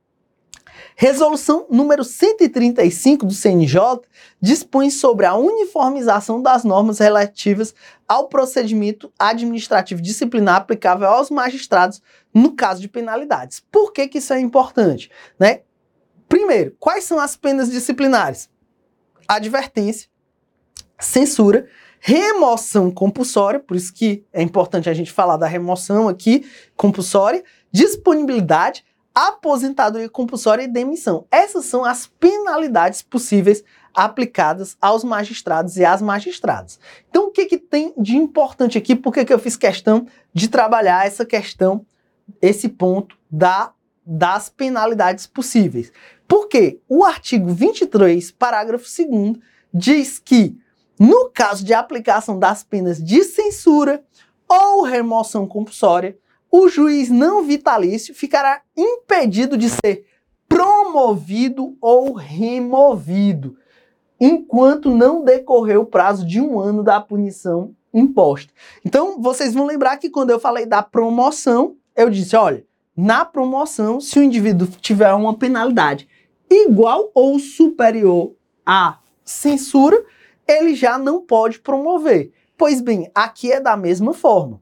Resolução 0.97 1.67
número 1.71 2.05
135 2.05 3.27
do 3.27 3.33
CNJ 3.33 4.01
dispõe 4.41 4.91
sobre 4.91 5.27
a 5.27 5.35
uniformização 5.35 6.41
das 6.41 6.65
normas 6.65 6.99
relativas 6.99 7.75
ao 8.07 8.29
procedimento 8.29 9.13
administrativo 9.19 10.03
disciplinar 10.03 10.57
aplicável 10.57 11.09
aos 11.09 11.31
magistrados 11.31 12.03
no 12.33 12.53
caso 12.53 12.81
de 12.81 12.89
penalidades. 12.89 13.61
Por 13.71 13.93
que, 13.93 14.09
que 14.09 14.19
isso 14.19 14.33
é 14.33 14.41
importante? 14.41 15.11
Né? 15.39 15.61
Primeiro, 16.29 16.77
quais 16.79 17.05
são 17.05 17.19
as 17.19 17.37
penas 17.37 17.71
disciplinares? 17.71 18.49
Advertência, 19.29 20.09
censura, 20.99 21.67
remoção 22.01 22.91
compulsória, 22.91 23.61
por 23.61 23.77
isso 23.77 23.95
que 23.95 24.25
é 24.33 24.43
importante 24.43 24.91
a 24.91 24.95
gente 24.95 25.13
falar 25.13 25.37
da 25.37 25.47
remoção 25.47 26.09
aqui, 26.09 26.45
compulsória, 26.77 27.45
disponibilidade, 27.71 28.85
aposentadoria 29.15 30.09
compulsória 30.09 30.63
e 30.63 30.69
demissão. 30.69 31.27
Essas 31.31 31.67
são 31.67 31.85
as 31.85 32.07
penalidades 32.07 33.03
possíveis 33.03 33.63
aplicadas 33.95 34.77
aos 34.81 35.05
magistrados 35.05 35.77
e 35.77 35.85
às 35.85 36.01
magistradas. 36.01 36.81
Então, 37.11 37.27
o 37.27 37.31
que, 37.31 37.47
que 37.47 37.59
tem 37.59 37.93
de 37.97 38.17
importante 38.17 38.79
aqui? 38.79 38.97
Por 38.97 39.13
que, 39.13 39.25
que 39.25 39.33
eu 39.33 39.39
fiz 39.39 39.57
questão 39.57 40.07
de 40.33 40.49
trabalhar 40.49 41.07
essa 41.07 41.27
questão, 41.27 41.85
esse 42.41 42.69
ponto 42.69 43.17
da, 43.31 43.73
das 44.05 44.49
penalidades 44.49 45.27
possíveis? 45.27 45.93
Porque 46.27 46.81
o 46.89 47.05
artigo 47.05 47.53
23, 47.53 48.31
parágrafo 48.31 48.87
2 48.87 49.37
diz 49.75 50.19
que, 50.19 50.57
no 50.99 51.29
caso 51.29 51.63
de 51.65 51.75
aplicação 51.75 52.39
das 52.39 52.63
penas 52.63 53.03
de 53.03 53.23
censura 53.25 54.03
ou 54.49 54.83
remoção 54.83 55.47
compulsória, 55.47 56.17
o 56.53 56.69
juiz 56.69 57.09
não 57.09 57.43
vitalício 57.43 58.15
ficará 58.15 58.61
impedido 58.77 59.57
de 59.57 59.71
ser 59.71 60.05
promovido 60.47 61.75
ou 61.81 62.13
removido, 62.13 63.57
enquanto 64.21 64.91
não 64.91 65.25
decorrer 65.25 65.81
o 65.81 65.87
prazo 65.87 66.27
de 66.27 66.43
um 66.43 66.61
ano 66.61 66.83
da 66.83 67.01
punição 67.01 67.75
imposta. 67.93 68.53
Então, 68.85 69.21
vocês 69.21 69.55
vão 69.55 69.65
lembrar 69.65 69.97
que 69.97 70.11
quando 70.11 70.29
eu 70.29 70.39
falei 70.39 70.67
da 70.67 70.83
promoção, 70.83 71.77
eu 71.97 72.11
disse: 72.11 72.37
olha, 72.37 72.67
na 72.95 73.25
promoção, 73.25 73.99
se 73.99 74.19
o 74.19 74.23
indivíduo 74.23 74.69
tiver 74.79 75.13
uma 75.15 75.35
penalidade 75.35 76.07
igual 76.51 77.11
ou 77.15 77.39
superior 77.39 78.35
à 78.67 78.99
censura, 79.25 80.05
ele 80.47 80.75
já 80.75 80.99
não 80.99 81.23
pode 81.23 81.61
promover. 81.61 82.31
Pois 82.59 82.83
bem, 82.83 83.11
aqui 83.15 83.51
é 83.51 83.59
da 83.59 83.75
mesma 83.75 84.13
forma. 84.13 84.61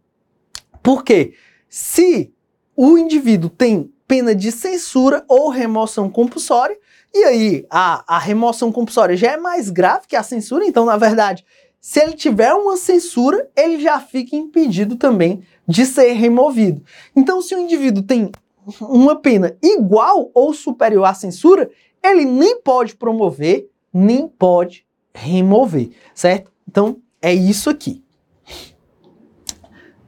Por 0.80 1.02
quê? 1.02 1.34
Se 1.70 2.34
o 2.76 2.98
indivíduo 2.98 3.48
tem 3.48 3.92
pena 4.08 4.34
de 4.34 4.50
censura 4.50 5.24
ou 5.28 5.50
remoção 5.50 6.10
compulsória, 6.10 6.76
e 7.14 7.22
aí 7.22 7.66
a, 7.70 8.16
a 8.16 8.18
remoção 8.18 8.72
compulsória 8.72 9.16
já 9.16 9.32
é 9.32 9.36
mais 9.36 9.70
grave 9.70 10.08
que 10.08 10.16
a 10.16 10.22
censura, 10.24 10.66
então, 10.66 10.84
na 10.84 10.96
verdade, 10.96 11.46
se 11.80 12.00
ele 12.00 12.14
tiver 12.14 12.52
uma 12.52 12.76
censura, 12.76 13.48
ele 13.56 13.80
já 13.80 14.00
fica 14.00 14.34
impedido 14.34 14.96
também 14.96 15.44
de 15.66 15.86
ser 15.86 16.12
removido. 16.12 16.82
Então, 17.14 17.40
se 17.40 17.54
o 17.54 17.58
indivíduo 17.58 18.02
tem 18.02 18.32
uma 18.80 19.14
pena 19.14 19.56
igual 19.62 20.28
ou 20.34 20.52
superior 20.52 21.04
à 21.04 21.14
censura, 21.14 21.70
ele 22.02 22.24
nem 22.24 22.60
pode 22.60 22.96
promover, 22.96 23.70
nem 23.94 24.26
pode 24.26 24.84
remover, 25.14 25.90
certo? 26.14 26.50
Então, 26.68 27.00
é 27.22 27.32
isso 27.32 27.70
aqui. 27.70 28.02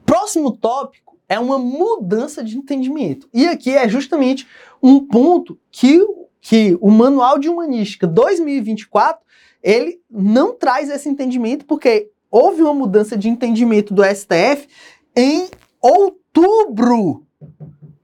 Próximo 0.05 0.51
tópico 0.51 1.02
é 1.33 1.39
uma 1.39 1.57
mudança 1.57 2.43
de 2.43 2.57
entendimento. 2.57 3.27
E 3.33 3.47
aqui 3.47 3.71
é 3.71 3.89
justamente 3.89 4.47
um 4.81 4.99
ponto 4.99 5.59
que, 5.71 6.05
que 6.39 6.77
o 6.79 6.91
Manual 6.91 7.39
de 7.39 7.49
Humanística 7.49 8.05
2024 8.05 9.23
ele 9.61 9.99
não 10.09 10.53
traz 10.53 10.89
esse 10.89 11.09
entendimento 11.09 11.65
porque 11.65 12.11
houve 12.29 12.61
uma 12.61 12.73
mudança 12.73 13.17
de 13.17 13.29
entendimento 13.29 13.93
do 13.93 14.03
STF 14.03 14.67
em 15.15 15.47
outubro 15.81 17.25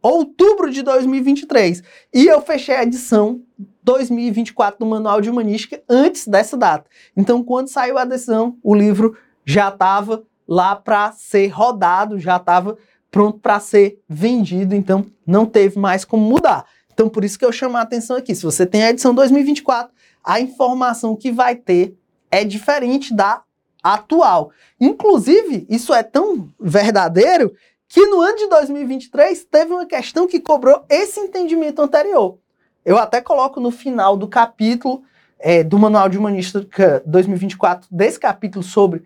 outubro 0.01 0.71
de 0.71 0.81
2023. 0.81 1.83
E 2.13 2.25
eu 2.25 2.41
fechei 2.41 2.75
a 2.75 2.83
edição 2.83 3.41
2024 3.83 4.79
do 4.79 4.85
Manual 4.85 5.19
de 5.19 5.29
Humanística 5.29 5.83
antes 5.89 6.25
dessa 6.25 6.55
data. 6.55 6.89
Então, 7.17 7.43
quando 7.43 7.67
saiu 7.67 7.97
a 7.97 8.05
decisão, 8.05 8.57
o 8.63 8.73
livro 8.73 9.17
já 9.45 9.67
estava 9.67 10.23
lá 10.47 10.75
para 10.75 11.11
ser 11.11 11.47
rodado, 11.47 12.17
já 12.17 12.37
estava 12.37 12.77
pronto 13.11 13.39
para 13.39 13.59
ser 13.59 13.99
vendido, 14.07 14.75
então 14.75 15.05
não 15.25 15.45
teve 15.45 15.79
mais 15.79 16.05
como 16.05 16.23
mudar. 16.23 16.65
Então, 16.93 17.09
por 17.09 17.23
isso 17.23 17.39
que 17.39 17.45
eu 17.45 17.51
chamo 17.51 17.77
a 17.77 17.81
atenção 17.81 18.17
aqui. 18.17 18.35
Se 18.35 18.43
você 18.43 18.65
tem 18.65 18.83
a 18.83 18.89
edição 18.89 19.13
2024, 19.13 19.91
a 20.23 20.39
informação 20.41 21.15
que 21.15 21.31
vai 21.31 21.55
ter 21.55 21.97
é 22.29 22.43
diferente 22.43 23.13
da 23.13 23.41
atual. 23.81 24.51
Inclusive, 24.79 25.65
isso 25.69 25.93
é 25.93 26.03
tão 26.03 26.49
verdadeiro 26.59 27.53
que 27.87 28.05
no 28.05 28.21
ano 28.21 28.37
de 28.37 28.47
2023 28.49 29.45
teve 29.45 29.73
uma 29.73 29.85
questão 29.85 30.27
que 30.27 30.39
cobrou 30.39 30.83
esse 30.89 31.19
entendimento 31.19 31.81
anterior. 31.81 32.37
Eu 32.85 32.97
até 32.97 33.21
coloco 33.21 33.59
no 33.59 33.71
final 33.71 34.15
do 34.15 34.27
capítulo 34.27 35.03
é, 35.39 35.63
do 35.63 35.79
Manual 35.79 36.09
de 36.09 36.17
Humanística 36.17 37.01
2024, 37.05 37.87
desse 37.89 38.19
capítulo 38.19 38.61
sobre 38.61 39.03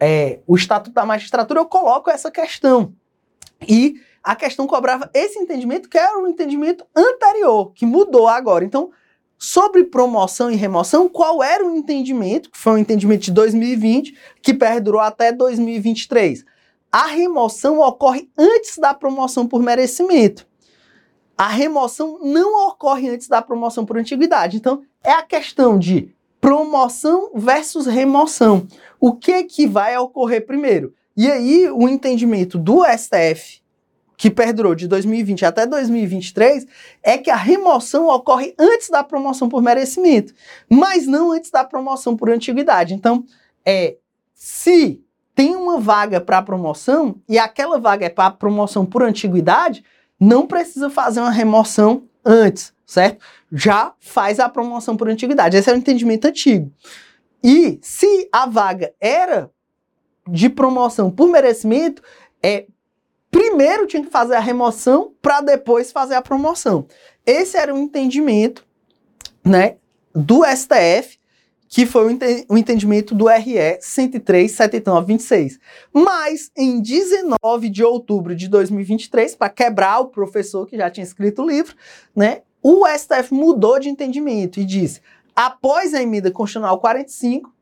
é, 0.00 0.40
o 0.46 0.56
Estatuto 0.56 0.94
da 0.94 1.04
Magistratura, 1.04 1.60
eu 1.60 1.66
coloco 1.66 2.10
essa 2.10 2.30
questão. 2.30 2.92
E 3.68 4.00
a 4.22 4.34
questão 4.34 4.66
cobrava 4.66 5.10
esse 5.12 5.38
entendimento, 5.38 5.88
que 5.88 5.98
era 5.98 6.18
o 6.18 6.22
um 6.22 6.28
entendimento 6.28 6.84
anterior, 6.96 7.72
que 7.74 7.84
mudou 7.84 8.26
agora. 8.26 8.64
Então, 8.64 8.90
sobre 9.38 9.84
promoção 9.84 10.50
e 10.50 10.56
remoção, 10.56 11.08
qual 11.08 11.42
era 11.42 11.64
o 11.64 11.76
entendimento, 11.76 12.50
que 12.50 12.56
foi 12.56 12.72
um 12.72 12.78
entendimento 12.78 13.24
de 13.24 13.32
2020, 13.32 14.16
que 14.42 14.54
perdurou 14.54 15.00
até 15.00 15.30
2023? 15.30 16.44
A 16.90 17.06
remoção 17.06 17.80
ocorre 17.80 18.30
antes 18.38 18.78
da 18.78 18.94
promoção 18.94 19.46
por 19.46 19.62
merecimento. 19.62 20.46
A 21.36 21.48
remoção 21.48 22.20
não 22.22 22.68
ocorre 22.68 23.10
antes 23.10 23.28
da 23.28 23.42
promoção 23.42 23.84
por 23.84 23.98
antiguidade. 23.98 24.56
Então, 24.56 24.82
é 25.02 25.10
a 25.12 25.22
questão 25.22 25.78
de 25.78 26.14
promoção 26.40 27.30
versus 27.34 27.86
remoção. 27.86 28.66
O 29.00 29.12
que 29.14 29.44
que 29.44 29.66
vai 29.66 29.96
ocorrer 29.98 30.46
primeiro? 30.46 30.94
E 31.16 31.30
aí, 31.30 31.70
o 31.70 31.88
entendimento 31.88 32.58
do 32.58 32.82
STF 32.84 33.62
que 34.16 34.30
perdurou 34.30 34.74
de 34.74 34.86
2020 34.86 35.44
até 35.44 35.66
2023 35.66 36.66
é 37.02 37.18
que 37.18 37.30
a 37.30 37.36
remoção 37.36 38.08
ocorre 38.08 38.54
antes 38.58 38.88
da 38.88 39.02
promoção 39.02 39.48
por 39.48 39.60
merecimento, 39.60 40.32
mas 40.68 41.06
não 41.06 41.32
antes 41.32 41.50
da 41.50 41.64
promoção 41.64 42.16
por 42.16 42.30
antiguidade. 42.30 42.94
Então, 42.94 43.24
é 43.66 43.96
se 44.34 45.02
tem 45.34 45.56
uma 45.56 45.80
vaga 45.80 46.20
para 46.20 46.42
promoção 46.42 47.20
e 47.28 47.38
aquela 47.38 47.78
vaga 47.78 48.06
é 48.06 48.10
para 48.10 48.30
promoção 48.30 48.86
por 48.86 49.02
antiguidade, 49.02 49.84
não 50.18 50.46
precisa 50.46 50.88
fazer 50.88 51.20
uma 51.20 51.30
remoção 51.30 52.04
antes, 52.24 52.72
certo? 52.86 53.24
Já 53.52 53.94
faz 53.98 54.38
a 54.38 54.48
promoção 54.48 54.96
por 54.96 55.08
antiguidade. 55.08 55.56
Esse 55.56 55.70
é 55.70 55.72
o 55.72 55.76
entendimento 55.76 56.26
antigo. 56.26 56.72
E 57.42 57.78
se 57.82 58.28
a 58.32 58.46
vaga 58.46 58.94
era 59.00 59.50
de 60.28 60.48
promoção 60.48 61.10
por 61.10 61.28
merecimento, 61.28 62.02
é 62.42 62.66
primeiro 63.30 63.86
tinha 63.86 64.04
que 64.04 64.10
fazer 64.10 64.34
a 64.34 64.40
remoção 64.40 65.12
para 65.20 65.40
depois 65.40 65.90
fazer 65.90 66.14
a 66.14 66.22
promoção. 66.22 66.86
Esse 67.26 67.56
era 67.56 67.74
o 67.74 67.78
entendimento, 67.78 68.64
né, 69.44 69.76
do 70.14 70.44
STF, 70.44 71.18
que 71.68 71.84
foi 71.86 72.06
o, 72.48 72.56
entendimento 72.56 73.14
do 73.16 73.26
RE 73.26 73.78
103.7926. 73.80 75.58
Mas 75.92 76.52
em 76.56 76.80
19 76.80 77.68
de 77.68 77.82
outubro 77.82 78.36
de 78.36 78.46
2023, 78.46 79.34
para 79.34 79.48
quebrar 79.48 79.98
o 79.98 80.06
professor 80.06 80.66
que 80.68 80.76
já 80.76 80.88
tinha 80.88 81.02
escrito 81.02 81.42
o 81.42 81.48
livro, 81.48 81.74
né, 82.14 82.42
o 82.62 82.86
STF 82.86 83.34
mudou 83.34 83.80
de 83.80 83.88
entendimento 83.88 84.60
e 84.60 84.64
disse: 84.64 85.00
após 85.34 85.92
a 85.94 86.00
emenda 86.00 86.30
constitucional 86.30 86.78
45, 86.78 87.53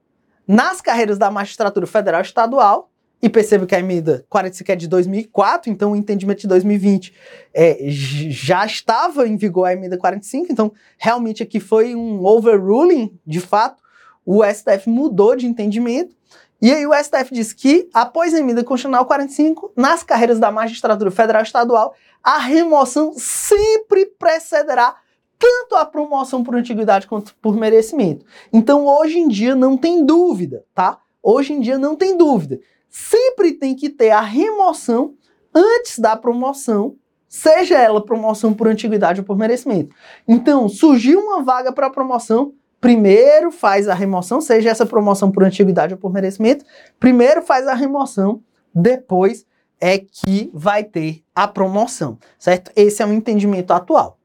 nas 0.46 0.80
carreiras 0.80 1.18
da 1.18 1.30
magistratura 1.30 1.86
federal 1.86 2.20
e 2.20 2.24
estadual, 2.24 2.90
e 3.22 3.28
percebo 3.28 3.66
que 3.66 3.74
a 3.74 3.78
emenda 3.78 4.26
45 4.28 4.72
é 4.72 4.76
de 4.76 4.88
2004, 4.88 5.70
então 5.70 5.92
o 5.92 5.96
entendimento 5.96 6.40
de 6.40 6.48
2020 6.48 7.14
é, 7.54 7.78
já 7.86 8.66
estava 8.66 9.28
em 9.28 9.36
vigor 9.36 9.66
a 9.66 9.72
emenda 9.72 9.96
45, 9.96 10.48
então 10.50 10.72
realmente 10.98 11.40
aqui 11.40 11.60
foi 11.60 11.94
um 11.94 12.24
overruling, 12.24 13.16
de 13.24 13.40
fato, 13.40 13.80
o 14.26 14.42
STF 14.44 14.88
mudou 14.90 15.36
de 15.36 15.46
entendimento, 15.46 16.16
e 16.60 16.72
aí 16.72 16.86
o 16.86 16.94
STF 16.94 17.32
disse 17.32 17.54
que, 17.54 17.88
após 17.92 18.34
a 18.34 18.38
emenda 18.38 18.62
constitucional 18.62 19.04
45, 19.06 19.72
nas 19.76 20.02
carreiras 20.02 20.38
da 20.38 20.50
magistratura 20.50 21.10
federal 21.10 21.42
e 21.42 21.44
estadual, 21.44 21.94
a 22.22 22.38
remoção 22.38 23.12
sempre 23.16 24.06
precederá 24.06 24.96
tanto 25.42 25.74
a 25.74 25.84
promoção 25.84 26.44
por 26.44 26.54
antiguidade 26.54 27.08
quanto 27.08 27.34
por 27.42 27.56
merecimento. 27.56 28.24
Então, 28.52 28.86
hoje 28.86 29.18
em 29.18 29.26
dia 29.26 29.56
não 29.56 29.76
tem 29.76 30.06
dúvida, 30.06 30.64
tá? 30.72 31.00
Hoje 31.20 31.52
em 31.52 31.60
dia 31.60 31.76
não 31.76 31.96
tem 31.96 32.16
dúvida 32.16 32.60
sempre 32.92 33.54
tem 33.54 33.74
que 33.74 33.88
ter 33.88 34.10
a 34.10 34.20
remoção 34.20 35.14
antes 35.54 35.98
da 35.98 36.14
promoção, 36.14 36.94
seja 37.26 37.78
ela 37.78 38.04
promoção 38.04 38.52
por 38.52 38.68
antiguidade 38.68 39.20
ou 39.20 39.26
por 39.26 39.38
merecimento. 39.38 39.96
Então, 40.28 40.68
surgiu 40.68 41.18
uma 41.18 41.42
vaga 41.42 41.72
para 41.72 41.88
promoção, 41.88 42.52
primeiro 42.78 43.50
faz 43.50 43.88
a 43.88 43.94
remoção, 43.94 44.42
seja 44.42 44.68
essa 44.68 44.84
promoção 44.84 45.32
por 45.32 45.42
antiguidade 45.42 45.94
ou 45.94 45.98
por 45.98 46.12
merecimento, 46.12 46.66
primeiro 47.00 47.40
faz 47.40 47.66
a 47.66 47.74
remoção, 47.74 48.42
depois 48.74 49.46
é 49.80 49.98
que 49.98 50.50
vai 50.52 50.84
ter 50.84 51.24
a 51.34 51.48
promoção, 51.48 52.18
certo? 52.38 52.70
Esse 52.76 53.02
é 53.02 53.06
o 53.06 53.12
entendimento 53.12 53.72
atual. 53.72 54.18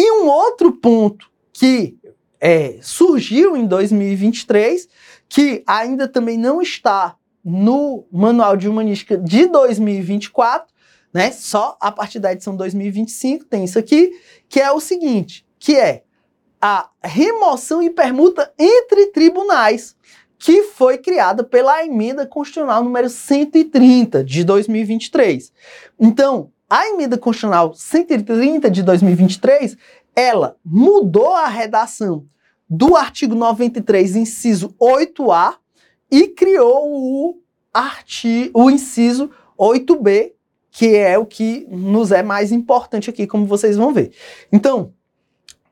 E 0.00 0.12
um 0.12 0.28
outro 0.28 0.72
ponto 0.72 1.30
que 1.52 1.98
é, 2.40 2.78
surgiu 2.80 3.54
em 3.54 3.66
2023, 3.66 4.88
que 5.28 5.62
ainda 5.66 6.08
também 6.08 6.38
não 6.38 6.62
está 6.62 7.16
no 7.44 8.06
Manual 8.10 8.56
de 8.56 8.66
Humanística 8.66 9.18
de 9.18 9.44
2024, 9.44 10.72
né? 11.12 11.30
Só 11.32 11.76
a 11.78 11.92
partir 11.92 12.18
da 12.18 12.32
edição 12.32 12.56
2025 12.56 13.44
tem 13.44 13.62
isso 13.62 13.78
aqui, 13.78 14.10
que 14.48 14.58
é 14.58 14.72
o 14.72 14.80
seguinte, 14.80 15.46
que 15.58 15.76
é 15.76 16.02
a 16.62 16.88
remoção 17.04 17.82
e 17.82 17.90
permuta 17.90 18.50
entre 18.58 19.08
tribunais, 19.08 19.94
que 20.38 20.62
foi 20.62 20.96
criada 20.96 21.44
pela 21.44 21.84
emenda 21.84 22.26
constitucional 22.26 22.82
número 22.82 23.10
130 23.10 24.24
de 24.24 24.44
2023. 24.44 25.52
Então, 25.98 26.50
a 26.70 26.86
emenda 26.86 27.18
constitucional 27.18 27.74
130 27.74 28.70
de 28.70 28.84
2023, 28.84 29.76
ela 30.14 30.56
mudou 30.64 31.34
a 31.34 31.48
redação 31.48 32.24
do 32.68 32.94
artigo 32.94 33.34
93, 33.34 34.14
inciso 34.14 34.72
8A, 34.80 35.56
e 36.08 36.28
criou 36.28 36.88
o, 36.88 37.42
artigo, 37.74 38.62
o 38.62 38.70
inciso 38.70 39.30
8b, 39.58 40.32
que 40.70 40.94
é 40.94 41.18
o 41.18 41.26
que 41.26 41.66
nos 41.68 42.12
é 42.12 42.22
mais 42.22 42.52
importante 42.52 43.10
aqui, 43.10 43.26
como 43.26 43.46
vocês 43.46 43.76
vão 43.76 43.92
ver. 43.92 44.12
Então, 44.52 44.94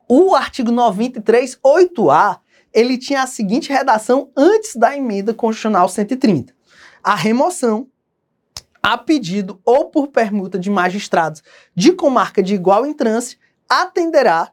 o 0.09 0.35
artigo 0.35 0.73
93, 0.73 1.59
8A, 1.65 2.41
ele 2.73 2.99
tinha 2.99 3.23
a 3.23 3.27
seguinte 3.27 3.73
redação 3.73 4.31
antes 4.37 4.75
da 4.75 4.97
emenda 4.97 5.33
constitucional 5.33 5.89
130. 5.89 6.53
A 7.03 7.15
remoção, 7.15 7.87
a 8.83 8.97
pedido 8.97 9.61
ou 9.65 9.91
por 9.91 10.09
permuta 10.09 10.59
de 10.59 10.71
magistrados 10.71 11.43
de 11.75 11.93
comarca 11.93 12.43
de 12.43 12.55
igual 12.55 12.87
entrância, 12.87 13.39
atenderá, 13.69 14.53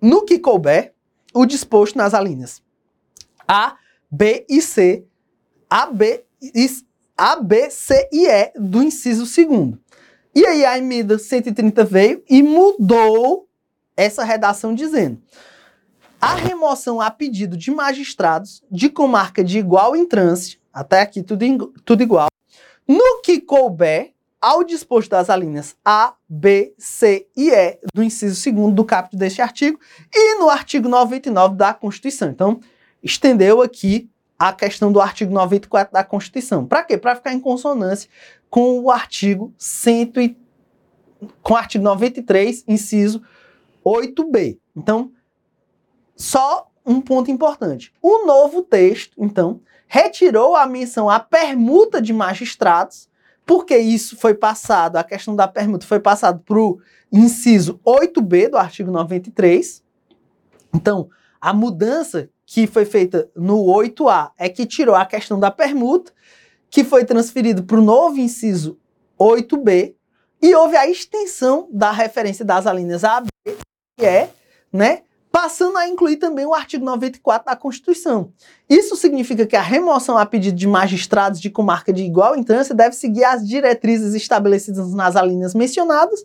no 0.00 0.24
que 0.24 0.38
couber, 0.38 0.94
o 1.34 1.46
disposto 1.46 1.96
nas 1.96 2.12
alíneas 2.12 2.62
A, 3.48 3.76
B 4.10 4.44
e 4.48 4.60
C, 4.60 5.06
A, 5.68 5.86
B, 5.86 6.24
A, 7.16 7.36
B, 7.36 7.70
C 7.70 8.08
e 8.12 8.26
E 8.26 8.52
do 8.56 8.82
inciso 8.82 9.24
segundo. 9.24 9.80
E 10.34 10.46
aí 10.46 10.64
a 10.64 10.78
emenda 10.78 11.18
130 11.18 11.84
veio 11.84 12.22
e 12.28 12.42
mudou 12.42 13.48
essa 13.96 14.24
redação 14.24 14.74
dizendo 14.74 15.20
a 16.22 16.34
remoção 16.34 17.00
a 17.00 17.10
pedido 17.10 17.56
de 17.56 17.72
magistrados 17.72 18.62
de 18.70 18.88
comarca 18.88 19.42
de 19.42 19.58
igual 19.58 19.96
entrância, 19.96 20.56
até 20.72 21.00
aqui 21.00 21.20
tudo, 21.20 21.74
tudo 21.84 22.00
igual, 22.00 22.28
no 22.86 23.20
que 23.22 23.40
couber 23.40 24.12
ao 24.40 24.64
disposto 24.64 25.10
das 25.10 25.30
alíneas 25.30 25.76
A, 25.84 26.14
B, 26.28 26.74
C 26.76 27.28
e 27.36 27.50
E 27.50 27.78
do 27.94 28.02
inciso 28.02 28.34
segundo 28.34 28.74
do 28.74 28.84
capítulo 28.84 29.20
deste 29.20 29.40
artigo 29.40 29.78
e 30.12 30.34
no 30.38 30.48
artigo 30.48 30.88
99 30.88 31.54
da 31.54 31.72
Constituição. 31.72 32.28
Então, 32.28 32.60
estendeu 33.02 33.62
aqui 33.62 34.10
a 34.36 34.52
questão 34.52 34.90
do 34.90 35.00
artigo 35.00 35.32
94 35.32 35.92
da 35.92 36.02
Constituição. 36.02 36.66
Para 36.66 36.82
quê? 36.82 36.98
Para 36.98 37.14
ficar 37.14 37.32
em 37.32 37.38
consonância 37.38 38.10
com 38.50 38.80
o 38.80 38.90
artigo 38.90 39.54
100 39.56 40.12
e, 40.16 40.36
com 41.40 41.54
o 41.54 41.56
artigo 41.56 41.84
93, 41.84 42.64
inciso 42.66 43.22
8b. 43.86 44.58
Então, 44.76 45.12
só 46.16 46.68
um 46.84 47.00
ponto 47.00 47.30
importante. 47.30 47.92
O 48.00 48.26
novo 48.26 48.62
texto, 48.62 49.14
então, 49.18 49.60
retirou 49.86 50.56
a 50.56 50.66
menção 50.66 51.08
à 51.08 51.20
permuta 51.20 52.00
de 52.00 52.12
magistrados, 52.12 53.08
porque 53.44 53.76
isso 53.76 54.16
foi 54.16 54.34
passado, 54.34 54.96
a 54.96 55.04
questão 55.04 55.36
da 55.36 55.46
permuta 55.46 55.86
foi 55.86 56.00
passado 56.00 56.40
para 56.40 56.58
o 56.58 56.80
inciso 57.12 57.80
8b 57.84 58.50
do 58.50 58.56
artigo 58.56 58.90
93. 58.90 59.82
Então, 60.74 61.10
a 61.40 61.52
mudança 61.52 62.30
que 62.46 62.66
foi 62.66 62.84
feita 62.84 63.28
no 63.36 63.64
8A 63.64 64.30
é 64.38 64.48
que 64.48 64.66
tirou 64.66 64.94
a 64.94 65.04
questão 65.04 65.38
da 65.38 65.50
permuta, 65.50 66.12
que 66.70 66.84
foi 66.84 67.04
transferido 67.04 67.62
para 67.64 67.78
o 67.78 67.82
novo 67.82 68.18
inciso 68.18 68.78
8B, 69.18 69.94
e 70.40 70.54
houve 70.54 70.76
a 70.76 70.88
extensão 70.88 71.68
da 71.70 71.90
referência 71.92 72.44
das 72.44 72.66
alíneas 72.66 73.04
A, 73.04 73.20
B 73.20 73.28
e 74.00 74.04
E, 74.04 74.28
né, 74.72 75.02
passando 75.32 75.78
a 75.78 75.88
incluir 75.88 76.18
também 76.18 76.44
o 76.44 76.52
artigo 76.52 76.84
94 76.84 77.46
da 77.46 77.56
Constituição. 77.56 78.30
Isso 78.68 78.94
significa 78.94 79.46
que 79.46 79.56
a 79.56 79.62
remoção 79.62 80.18
a 80.18 80.26
pedido 80.26 80.56
de 80.58 80.66
magistrados 80.66 81.40
de 81.40 81.48
comarca 81.48 81.90
de 81.90 82.04
igual 82.04 82.36
entrância 82.36 82.74
deve 82.74 82.94
seguir 82.94 83.24
as 83.24 83.48
diretrizes 83.48 84.14
estabelecidas 84.14 84.92
nas 84.92 85.16
alíneas 85.16 85.54
mencionadas 85.54 86.22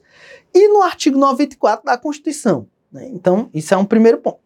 e 0.53 0.67
no 0.67 0.81
artigo 0.81 1.17
94 1.17 1.85
da 1.85 1.97
Constituição. 1.97 2.67
Né? 2.91 3.07
Então, 3.13 3.49
isso 3.53 3.73
é 3.73 3.77
um 3.77 3.85
primeiro 3.85 4.17
ponto. 4.17 4.45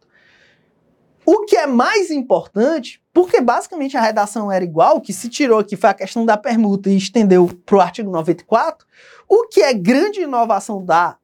O 1.26 1.46
que 1.46 1.56
é 1.56 1.66
mais 1.66 2.12
importante, 2.12 3.02
porque 3.12 3.42
basicamente 3.42 3.98
a 3.98 4.02
redação 4.02 4.52
era 4.52 4.64
igual, 4.64 4.98
o 4.98 5.02
que 5.02 5.14
se 5.14 5.28
tirou 5.28 5.60
aqui 5.60 5.76
foi 5.76 5.90
a 5.90 5.94
questão 5.94 6.24
da 6.26 6.38
permuta 6.38 6.90
e 6.90 6.98
estendeu 6.98 7.50
para 7.66 7.78
o 7.78 7.82
artigo 7.82 8.12
94, 8.12 8.86
o 9.28 9.48
que 9.48 9.62
é 9.62 9.74
grande 9.74 10.22
inovação 10.22 10.84
da 10.84 11.18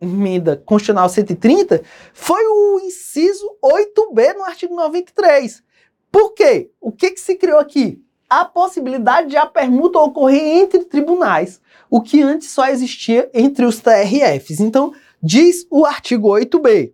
emenda 0.00 0.56
constitucional 0.56 1.08
130 1.08 1.82
foi 2.12 2.46
o 2.46 2.80
inciso 2.80 3.44
8b 3.62 4.34
no 4.36 4.44
artigo 4.44 4.74
93. 4.74 5.62
Por 6.10 6.32
quê? 6.32 6.70
O 6.80 6.90
que, 6.90 7.10
que 7.10 7.20
se 7.20 7.34
criou 7.36 7.58
aqui? 7.58 8.02
A 8.28 8.44
possibilidade 8.44 9.28
de 9.28 9.36
a 9.36 9.46
permuta 9.46 9.98
ocorrer 9.98 10.40
entre 10.40 10.84
tribunais, 10.84 11.60
o 11.90 12.00
que 12.00 12.22
antes 12.22 12.50
só 12.50 12.66
existia 12.66 13.30
entre 13.32 13.64
os 13.64 13.80
TRFs. 13.80 14.60
Então, 14.60 14.92
diz 15.22 15.66
o 15.70 15.84
artigo 15.84 16.28
8b, 16.28 16.92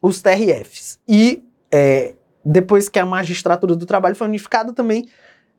os 0.00 0.20
TRFs. 0.20 0.98
E 1.08 1.42
é, 1.70 2.14
depois 2.44 2.88
que 2.88 2.98
a 2.98 3.06
magistratura 3.06 3.74
do 3.74 3.86
trabalho 3.86 4.14
foi 4.14 4.26
unificada 4.26 4.72
também, 4.72 5.08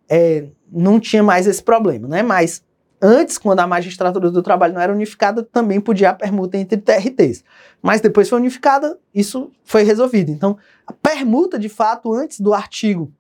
é, 0.10 0.48
não 0.72 1.00
tinha 1.00 1.22
mais 1.22 1.48
esse 1.48 1.62
problema, 1.62 2.08
né? 2.08 2.24
Mas 2.24 2.64
Antes, 3.02 3.38
quando 3.38 3.60
a 3.60 3.68
magistratura 3.68 4.32
do 4.32 4.42
trabalho 4.42 4.74
não 4.74 4.82
era 4.82 4.92
unificada, 4.92 5.44
também 5.44 5.80
podia 5.80 6.10
a 6.10 6.14
permuta 6.14 6.58
entre 6.58 6.78
TRTs. 6.78 7.44
Mas 7.82 8.02
depois 8.02 8.28
foi 8.28 8.40
unificada, 8.40 9.00
isso 9.14 9.52
foi 9.64 9.84
resolvido. 9.84 10.32
Então, 10.32 10.58
a 10.86 10.94
permuta, 10.94 11.60
de 11.60 11.70
fato, 11.70 12.12
antes 12.12 12.40
do 12.40 12.54
artigo 12.54 13.12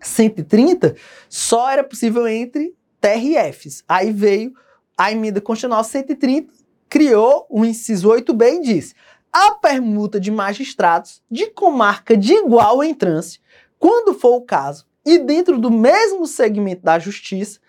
130, 0.00 0.94
só 1.28 1.70
era 1.70 1.82
possível 1.82 2.28
entre 2.28 2.74
TRFs. 3.00 3.82
Aí 3.88 4.12
veio 4.12 4.52
a 4.96 5.10
emenda 5.10 5.40
constitucional 5.40 5.82
130, 5.82 6.52
criou 6.88 7.46
o 7.48 7.64
inciso 7.64 8.08
8b 8.08 8.56
e 8.56 8.60
disse: 8.60 8.94
a 9.32 9.52
permuta 9.52 10.18
de 10.18 10.30
magistrados 10.30 11.22
de 11.30 11.46
comarca 11.50 12.16
de 12.16 12.32
igual 12.32 12.82
entrância, 12.82 13.40
quando 13.78 14.14
for 14.14 14.36
o 14.36 14.42
caso, 14.42 14.86
e 15.04 15.18
dentro 15.18 15.58
do 15.58 15.70
mesmo 15.70 16.26
segmento 16.26 16.82
da 16.82 16.98
justiça, 16.98 17.60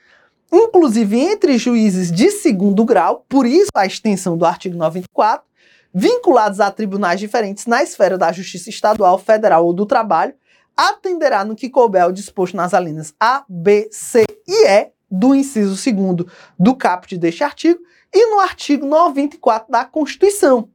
inclusive 0.51 1.19
entre 1.19 1.57
juízes 1.57 2.11
de 2.11 2.31
segundo 2.31 2.83
grau, 2.83 3.25
por 3.27 3.45
isso 3.45 3.69
a 3.75 3.85
extensão 3.85 4.37
do 4.37 4.45
artigo 4.45 4.77
94, 4.77 5.45
vinculados 5.93 6.59
a 6.59 6.71
tribunais 6.71 7.19
diferentes 7.19 7.65
na 7.65 7.83
esfera 7.83 8.17
da 8.17 8.31
justiça 8.31 8.69
estadual, 8.69 9.17
federal 9.17 9.65
ou 9.65 9.73
do 9.73 9.85
trabalho, 9.85 10.33
atenderá 10.75 11.43
no 11.43 11.55
que 11.55 11.69
couber 11.69 12.07
o 12.07 12.13
disposto 12.13 12.55
nas 12.55 12.73
alíneas 12.73 13.13
A, 13.19 13.43
B, 13.49 13.89
C 13.91 14.25
e 14.47 14.67
E 14.67 14.91
do 15.11 15.35
inciso 15.35 15.75
2 15.91 16.25
do 16.57 16.75
caput 16.75 17.17
deste 17.17 17.43
artigo 17.43 17.79
e 18.13 18.31
no 18.31 18.39
artigo 18.39 18.85
94 18.85 19.71
da 19.71 19.83
Constituição. 19.85 20.69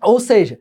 Ou 0.00 0.20
seja, 0.20 0.60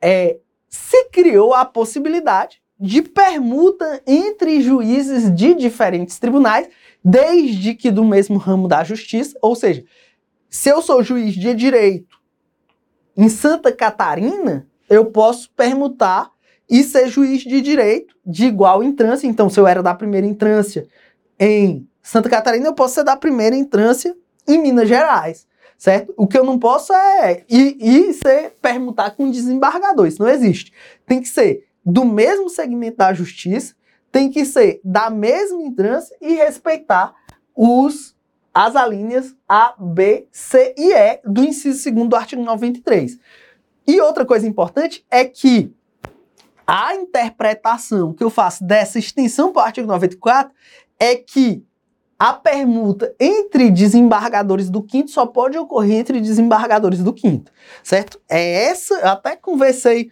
é, 0.00 0.38
se 0.68 1.04
criou 1.10 1.54
a 1.54 1.64
possibilidade 1.64 2.60
de 2.78 3.02
permuta 3.02 4.02
entre 4.06 4.62
juízes 4.62 5.34
de 5.34 5.54
diferentes 5.54 6.18
tribunais 6.18 6.68
desde 7.04 7.74
que 7.74 7.90
do 7.90 8.04
mesmo 8.04 8.38
ramo 8.38 8.68
da 8.68 8.84
justiça, 8.84 9.36
ou 9.40 9.54
seja, 9.54 9.84
se 10.48 10.68
eu 10.68 10.82
sou 10.82 11.02
juiz 11.02 11.34
de 11.34 11.54
direito 11.54 12.18
em 13.16 13.28
Santa 13.28 13.72
Catarina, 13.72 14.66
eu 14.88 15.06
posso 15.06 15.50
permutar 15.52 16.30
e 16.68 16.82
ser 16.84 17.08
juiz 17.08 17.42
de 17.42 17.60
direito 17.60 18.16
de 18.24 18.46
igual 18.46 18.82
entrância. 18.82 19.26
Então, 19.26 19.48
se 19.50 19.58
eu 19.58 19.66
era 19.66 19.82
da 19.82 19.94
primeira 19.94 20.26
entrância 20.26 20.86
em 21.38 21.88
Santa 22.02 22.28
Catarina, 22.28 22.66
eu 22.66 22.74
posso 22.74 22.94
ser 22.94 23.04
da 23.04 23.16
primeira 23.16 23.56
entrância 23.56 24.16
em 24.46 24.58
Minas 24.58 24.88
Gerais, 24.88 25.46
certo? 25.76 26.14
O 26.16 26.26
que 26.26 26.38
eu 26.38 26.44
não 26.44 26.58
posso 26.58 26.92
é 26.92 27.44
ir, 27.48 27.76
ir 27.80 28.12
ser 28.14 28.56
permutar 28.60 29.12
com 29.16 29.30
desembargador, 29.30 30.06
isso 30.06 30.22
não 30.22 30.28
existe. 30.28 30.72
Tem 31.06 31.20
que 31.20 31.28
ser 31.28 31.66
do 31.84 32.04
mesmo 32.04 32.48
segmento 32.48 32.98
da 32.98 33.12
justiça, 33.12 33.74
tem 34.10 34.30
que 34.30 34.44
ser 34.44 34.80
da 34.84 35.10
mesma 35.10 35.62
entrância 35.62 36.16
e 36.20 36.34
respeitar 36.34 37.14
os 37.54 38.18
as 38.52 38.74
alíneas 38.74 39.36
A, 39.48 39.74
B, 39.78 40.26
C 40.32 40.74
e 40.76 40.92
E 40.92 41.20
do 41.24 41.44
inciso 41.44 41.90
2 41.90 42.08
do 42.08 42.16
artigo 42.16 42.42
93. 42.42 43.18
E 43.86 44.00
outra 44.00 44.26
coisa 44.26 44.46
importante 44.46 45.06
é 45.10 45.24
que 45.24 45.72
a 46.66 46.94
interpretação 46.94 48.12
que 48.12 48.22
eu 48.22 48.30
faço 48.30 48.64
dessa 48.64 48.98
extensão 48.98 49.52
para 49.52 49.62
o 49.62 49.66
artigo 49.66 49.86
94 49.86 50.52
é 50.98 51.16
que 51.16 51.64
a 52.18 52.34
permuta 52.34 53.14
entre 53.18 53.70
desembargadores 53.70 54.68
do 54.68 54.82
quinto 54.82 55.10
só 55.10 55.24
pode 55.24 55.56
ocorrer 55.56 56.00
entre 56.00 56.20
desembargadores 56.20 57.02
do 57.02 57.14
quinto, 57.14 57.50
certo? 57.82 58.20
É 58.28 58.64
essa, 58.64 58.94
eu 58.94 59.08
até 59.08 59.36
conversei 59.36 60.10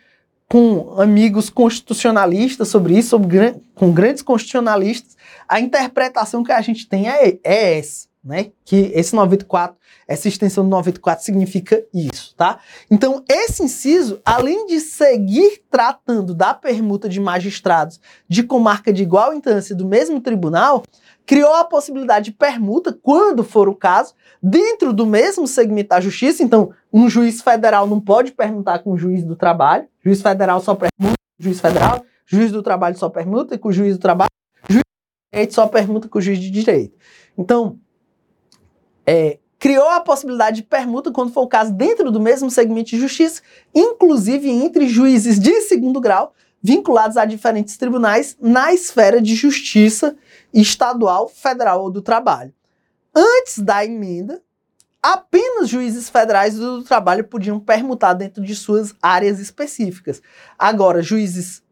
com 0.48 0.98
amigos 0.98 1.50
constitucionalistas 1.50 2.68
sobre 2.68 2.96
isso, 2.96 3.10
sobre, 3.10 3.56
com 3.74 3.92
grandes 3.92 4.22
constitucionalistas, 4.22 5.16
a 5.46 5.60
interpretação 5.60 6.42
que 6.42 6.52
a 6.52 6.60
gente 6.62 6.88
tem 6.88 7.08
é, 7.08 7.38
é 7.44 7.78
essa, 7.78 8.08
né? 8.24 8.50
Que 8.64 8.90
esse 8.94 9.14
94, 9.14 9.76
essa 10.06 10.26
extensão 10.26 10.64
do 10.64 10.70
94 10.70 11.22
significa 11.22 11.84
isso, 11.92 12.34
tá? 12.34 12.60
Então, 12.90 13.22
esse 13.28 13.62
inciso, 13.62 14.20
além 14.24 14.66
de 14.66 14.80
seguir 14.80 15.62
tratando 15.70 16.34
da 16.34 16.54
permuta 16.54 17.10
de 17.10 17.20
magistrados 17.20 18.00
de 18.26 18.42
comarca 18.42 18.90
de 18.90 19.02
igual 19.02 19.34
instância 19.34 19.74
do 19.74 19.86
mesmo 19.86 20.18
tribunal, 20.18 20.82
criou 21.28 21.52
a 21.52 21.62
possibilidade 21.62 22.30
de 22.30 22.32
permuta, 22.32 22.90
quando 22.90 23.44
for 23.44 23.68
o 23.68 23.74
caso, 23.74 24.14
dentro 24.42 24.94
do 24.94 25.04
mesmo 25.04 25.46
segmento 25.46 25.90
da 25.90 26.00
justiça. 26.00 26.42
Então, 26.42 26.72
um 26.90 27.06
juiz 27.06 27.42
federal 27.42 27.86
não 27.86 28.00
pode 28.00 28.32
permutar 28.32 28.78
com 28.78 28.92
o 28.92 28.96
juiz 28.96 29.22
do 29.22 29.36
trabalho, 29.36 29.86
juiz 30.02 30.22
federal 30.22 30.58
só 30.58 30.74
permuta 30.74 31.16
com 31.18 31.42
o 31.42 31.44
juiz 31.44 31.60
federal, 31.60 32.02
juiz 32.24 32.50
do 32.50 32.62
trabalho 32.62 32.96
só 32.96 33.10
permuta 33.10 33.58
com 33.58 33.68
o 33.68 33.72
juiz 33.72 33.94
do 33.98 34.00
trabalho, 34.00 34.30
juiz 34.70 34.82
direito 35.30 35.52
só 35.52 35.66
permuta 35.68 36.08
com 36.08 36.18
o 36.18 36.22
juiz 36.22 36.38
de 36.38 36.50
direito. 36.50 36.96
Então, 37.36 37.78
é, 39.06 39.38
criou 39.58 39.90
a 39.90 40.00
possibilidade 40.00 40.62
de 40.62 40.62
permuta, 40.62 41.12
quando 41.12 41.30
for 41.30 41.42
o 41.42 41.46
caso, 41.46 41.74
dentro 41.74 42.10
do 42.10 42.20
mesmo 42.20 42.50
segmento 42.50 42.88
de 42.88 42.98
justiça, 42.98 43.42
inclusive 43.74 44.48
entre 44.48 44.88
juízes 44.88 45.38
de 45.38 45.60
segundo 45.60 46.00
grau, 46.00 46.32
vinculados 46.62 47.16
a 47.16 47.24
diferentes 47.24 47.76
tribunais 47.76 48.36
na 48.40 48.72
esfera 48.72 49.20
de 49.20 49.34
justiça 49.34 50.16
estadual, 50.52 51.28
federal 51.28 51.82
ou 51.82 51.90
do 51.90 52.02
trabalho. 52.02 52.52
Antes 53.14 53.58
da 53.58 53.84
emenda, 53.84 54.42
apenas 55.02 55.68
juízes 55.68 56.08
federais 56.08 56.56
do 56.56 56.82
trabalho 56.82 57.24
podiam 57.24 57.58
permutar 57.58 58.12
dentro 58.12 58.42
de 58.42 58.54
suas 58.54 58.94
áreas 59.00 59.40
específicas. 59.40 60.20
Agora, 60.58 61.02
juízes 61.02 61.62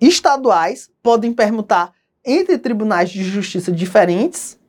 estaduais 0.00 0.90
podem 1.02 1.32
permutar 1.32 1.92
entre 2.24 2.58
tribunais 2.58 3.10
de 3.10 3.24
justiça 3.24 3.72
diferentes 3.72 4.59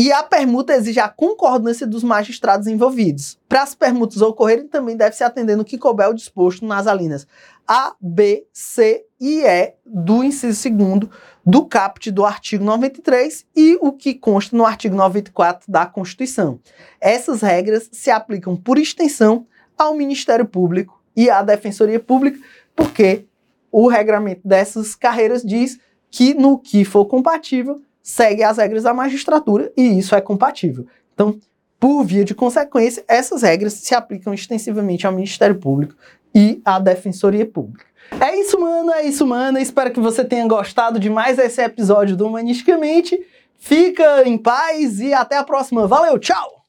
e 0.00 0.10
a 0.10 0.22
permuta 0.22 0.72
exige 0.72 0.98
a 0.98 1.10
concordância 1.10 1.86
dos 1.86 2.02
magistrados 2.02 2.66
envolvidos. 2.66 3.38
Para 3.46 3.62
as 3.62 3.74
permutas 3.74 4.22
ocorrerem, 4.22 4.66
também 4.66 4.96
deve 4.96 5.14
se 5.14 5.22
atender 5.22 5.56
no 5.56 5.64
que 5.64 5.76
couber 5.76 6.08
o 6.08 6.14
disposto 6.14 6.64
nas 6.64 6.86
alíneas 6.86 7.26
A, 7.68 7.94
B, 8.00 8.46
C 8.50 9.04
e 9.20 9.42
E 9.44 9.74
do 9.84 10.24
inciso 10.24 10.70
2 10.70 11.00
do 11.44 11.66
caput 11.66 12.10
do 12.10 12.24
artigo 12.24 12.64
93 12.64 13.44
e 13.54 13.76
o 13.78 13.92
que 13.92 14.14
consta 14.14 14.56
no 14.56 14.64
artigo 14.64 14.96
94 14.96 15.70
da 15.70 15.84
Constituição. 15.84 16.58
Essas 16.98 17.42
regras 17.42 17.90
se 17.92 18.10
aplicam 18.10 18.56
por 18.56 18.78
extensão 18.78 19.46
ao 19.76 19.94
Ministério 19.94 20.46
Público 20.46 20.98
e 21.14 21.28
à 21.28 21.42
Defensoria 21.42 22.00
Pública, 22.00 22.40
porque 22.74 23.26
o 23.70 23.86
regramento 23.86 24.48
dessas 24.48 24.94
carreiras 24.94 25.42
diz 25.42 25.78
que 26.10 26.32
no 26.32 26.58
que 26.58 26.86
for 26.86 27.04
compatível 27.04 27.82
segue 28.10 28.42
as 28.42 28.58
regras 28.58 28.82
da 28.82 28.92
magistratura 28.92 29.72
e 29.76 29.98
isso 29.98 30.14
é 30.14 30.20
compatível. 30.20 30.86
Então, 31.14 31.38
por 31.78 32.04
via 32.04 32.24
de 32.24 32.34
consequência, 32.34 33.04
essas 33.08 33.42
regras 33.42 33.74
se 33.74 33.94
aplicam 33.94 34.34
extensivamente 34.34 35.06
ao 35.06 35.12
Ministério 35.12 35.58
Público 35.58 35.94
e 36.34 36.60
à 36.64 36.78
Defensoria 36.78 37.46
Pública. 37.46 37.86
É 38.20 38.36
isso, 38.38 38.60
mano, 38.60 38.92
é 38.92 39.04
isso, 39.04 39.26
mano. 39.26 39.58
Espero 39.58 39.92
que 39.92 40.00
você 40.00 40.24
tenha 40.24 40.46
gostado 40.46 40.98
de 40.98 41.08
mais 41.08 41.38
esse 41.38 41.62
episódio 41.62 42.16
do 42.16 42.26
Humanisticamente. 42.26 43.18
Fica 43.56 44.28
em 44.28 44.36
paz 44.36 45.00
e 45.00 45.14
até 45.14 45.36
a 45.36 45.44
próxima. 45.44 45.86
Valeu, 45.86 46.18
tchau! 46.18 46.59